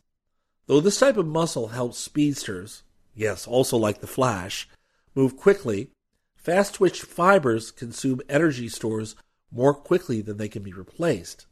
[0.66, 2.82] Though this type of muscle helps speedsters,
[3.14, 4.68] yes, also like the Flash,
[5.16, 5.90] move quickly,
[6.36, 9.16] fast twitch fibers consume energy stores
[9.52, 11.46] more quickly than they can be replaced,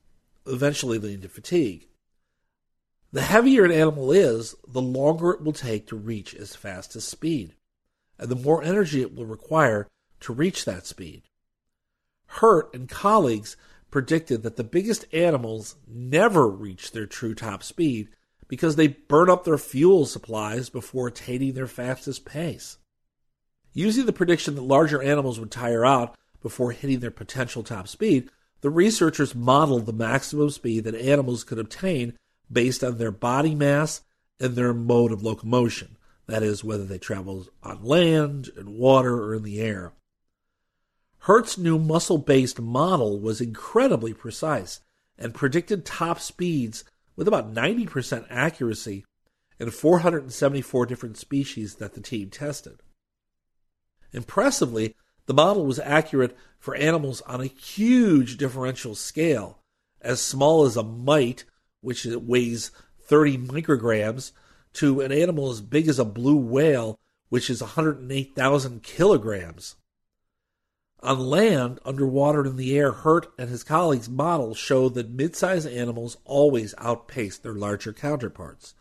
[0.45, 1.88] eventually leading to fatigue.
[3.12, 7.55] The heavier an animal is, the longer it will take to reach its fastest speed,
[8.18, 9.88] and the more energy it will require
[10.22, 11.24] to reach that speed.
[12.28, 13.57] Hirt and colleagues
[13.89, 18.07] predicted that the biggest animals never reach their true top speed
[18.47, 22.78] because they burn up their fuel supplies before attaining their fastest pace.
[23.74, 28.30] Using the prediction that larger animals would tire out before hitting their potential top speed,
[28.62, 32.18] the researchers modeled the maximum speed that animals could obtain
[32.52, 34.02] based on their body mass
[34.40, 35.98] and their mode of locomotion.
[36.28, 39.94] That is, whether they traveled on land, in water, or in the air.
[41.20, 44.80] Hirt's new muscle based model was incredibly precise
[45.18, 46.84] and predicted top speeds
[47.16, 49.06] with about 90% accuracy
[49.60, 52.82] in 474 different species that the team tested.
[54.14, 54.95] Impressively,
[55.26, 59.59] the model was accurate for animals on a huge differential scale,
[60.01, 61.45] as small as a mite,
[61.82, 62.72] which weighs
[63.03, 64.32] 30 micrograms,
[64.74, 66.99] to an animal as big as a blue whale,
[67.30, 69.76] which is 108,000 kilograms.
[71.03, 75.68] On land, underwater, and in the air, Hirt and his colleagues' models show that mid-sized
[75.68, 78.76] animals always outpace their larger counterparts.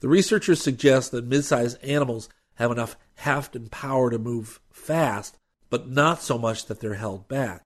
[0.00, 5.38] The researchers suggest that mid-sized animals have enough heft and power to move fast,
[5.70, 7.62] but not so much that they're held back.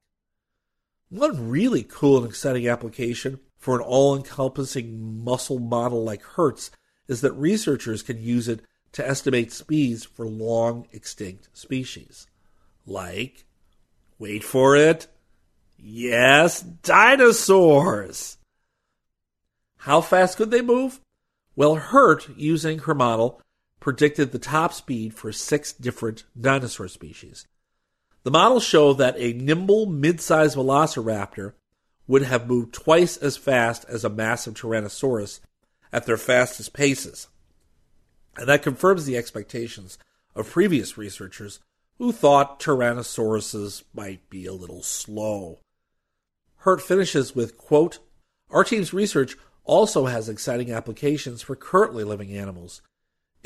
[1.11, 6.71] One really cool and exciting application for an all encompassing muscle model like Hirt's
[7.09, 8.61] is that researchers can use it
[8.93, 12.27] to estimate speeds for long extinct species.
[12.87, 13.45] Like,
[14.19, 15.09] wait for it,
[15.79, 18.37] yes, dinosaurs!
[19.79, 21.01] How fast could they move?
[21.57, 23.41] Well, Hirt, using her model,
[23.81, 27.47] predicted the top speed for six different dinosaur species.
[28.25, 31.53] The models show that a nimble mid-sized velociraptor
[32.07, 35.41] would have moved twice as fast as a massive Tyrannosaurus
[35.93, 37.29] at their fastest paces.
[38.37, 39.99] And that confirms the expectations
[40.35, 41.61] of previous researchers
[41.99, 45.59] who thought Tyrannosauruses might be a little slow.
[46.59, 47.99] Hirt finishes with, quote,
[48.51, 52.81] Our team's research also has exciting applications for currently living animals.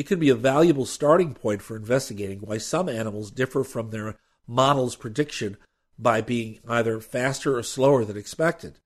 [0.03, 4.17] It can be a valuable starting point for investigating why some animals differ from their
[4.49, 5.57] model's prediction
[5.97, 8.81] by being either faster or slower than expected.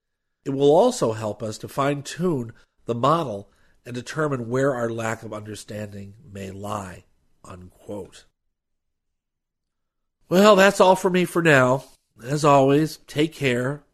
[0.44, 2.52] It will also help us to fine tune
[2.84, 3.50] the model
[3.86, 7.04] and determine where our lack of understanding may lie.
[7.42, 8.26] Unquote.
[10.28, 11.84] Well, that's all for me for now.
[12.22, 13.84] As always, take care.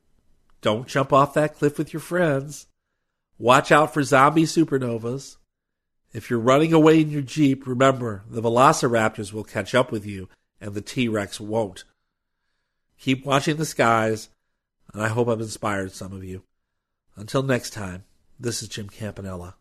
[0.60, 2.66] Don't jump off that cliff with your friends.
[3.38, 5.36] Watch out for zombie supernovas.
[6.12, 10.28] If you're running away in your Jeep, remember the velociraptors will catch up with you
[10.60, 11.84] and the T Rex won't.
[12.98, 14.28] Keep watching the skies,
[14.92, 16.42] and I hope I've inspired some of you.
[17.16, 18.04] Until next time,
[18.38, 19.56] this is Jim Campanella.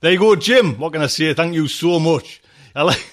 [0.00, 0.78] There you go, Jim.
[0.78, 1.32] What can I say?
[1.32, 2.42] Thank you so much.
[2.74, 3.04] I like,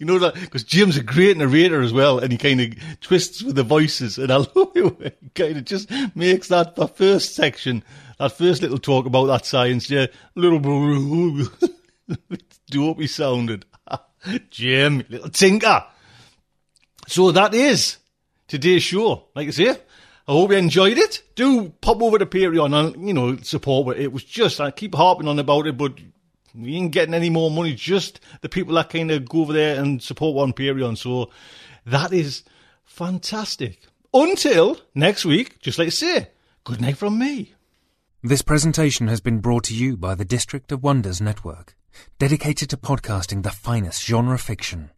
[0.00, 3.42] you know that because Jim's a great narrator as well, and he kind of twists
[3.42, 5.18] with the voices, and I love it.
[5.34, 7.84] Kind of just makes that the first section,
[8.18, 10.58] that first little talk about that science, yeah, little
[12.70, 13.66] dopey sounded.
[14.50, 15.84] Jim, little tinker.
[17.06, 17.98] So that is
[18.48, 19.26] today's show.
[19.34, 21.22] Like I say, I hope you enjoyed it.
[21.34, 24.04] Do pop over to Patreon and, you know, support it.
[24.04, 25.92] It was just, I keep harping on about it, but
[26.54, 27.74] we ain't getting any more money.
[27.74, 30.96] Just the people that kind of go over there and support one Patreon.
[30.96, 31.30] So
[31.86, 32.42] that is
[32.84, 33.80] fantastic.
[34.12, 36.28] Until next week, just like I say,
[36.64, 37.54] good night from me.
[38.22, 41.76] This presentation has been brought to you by the District of Wonders Network,
[42.18, 44.90] dedicated to podcasting the finest genre fiction.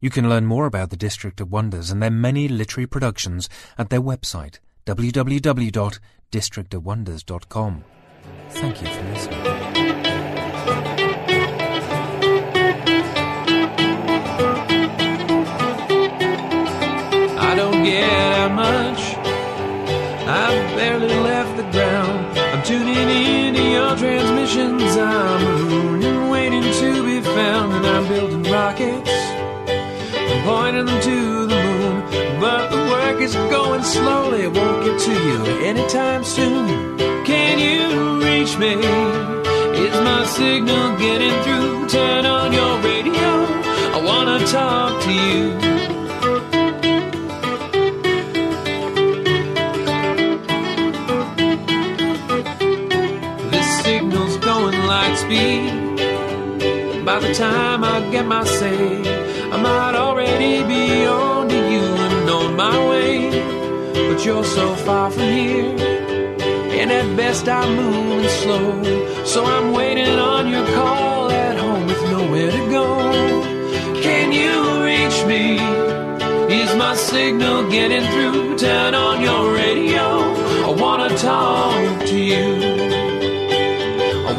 [0.00, 3.90] You can learn more about the District of Wonders and their many literary productions at
[3.90, 7.84] their website, www.districtofwonders.com.
[8.50, 9.59] Thank you for listening.
[17.90, 19.02] Get out much.
[20.42, 22.38] I've barely left the ground.
[22.38, 24.96] I'm tuning into your transmissions.
[24.96, 27.72] I'm and waiting to be found.
[27.76, 29.10] And I'm building rockets
[30.30, 32.40] and pointing them to the moon.
[32.40, 34.42] But the work is going slowly.
[34.42, 35.38] It won't get to you
[35.70, 36.96] anytime soon.
[37.30, 38.74] Can you reach me?
[39.84, 41.88] Is my signal getting through?
[41.88, 43.30] Turn on your radio.
[43.96, 45.99] I wanna talk to you.
[55.30, 59.00] By the time I get my say,
[59.52, 63.30] I might already be on to you and on my way.
[64.08, 65.76] But you're so far from here,
[66.80, 69.24] and at best I'm moving slow.
[69.24, 72.86] So I'm waiting on your call at home with nowhere to go.
[74.02, 75.58] Can you reach me?
[76.62, 78.58] Is my signal getting through?
[78.58, 80.06] Turn on your radio.
[80.66, 82.99] I wanna talk to you.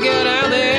[0.00, 0.77] Get out there,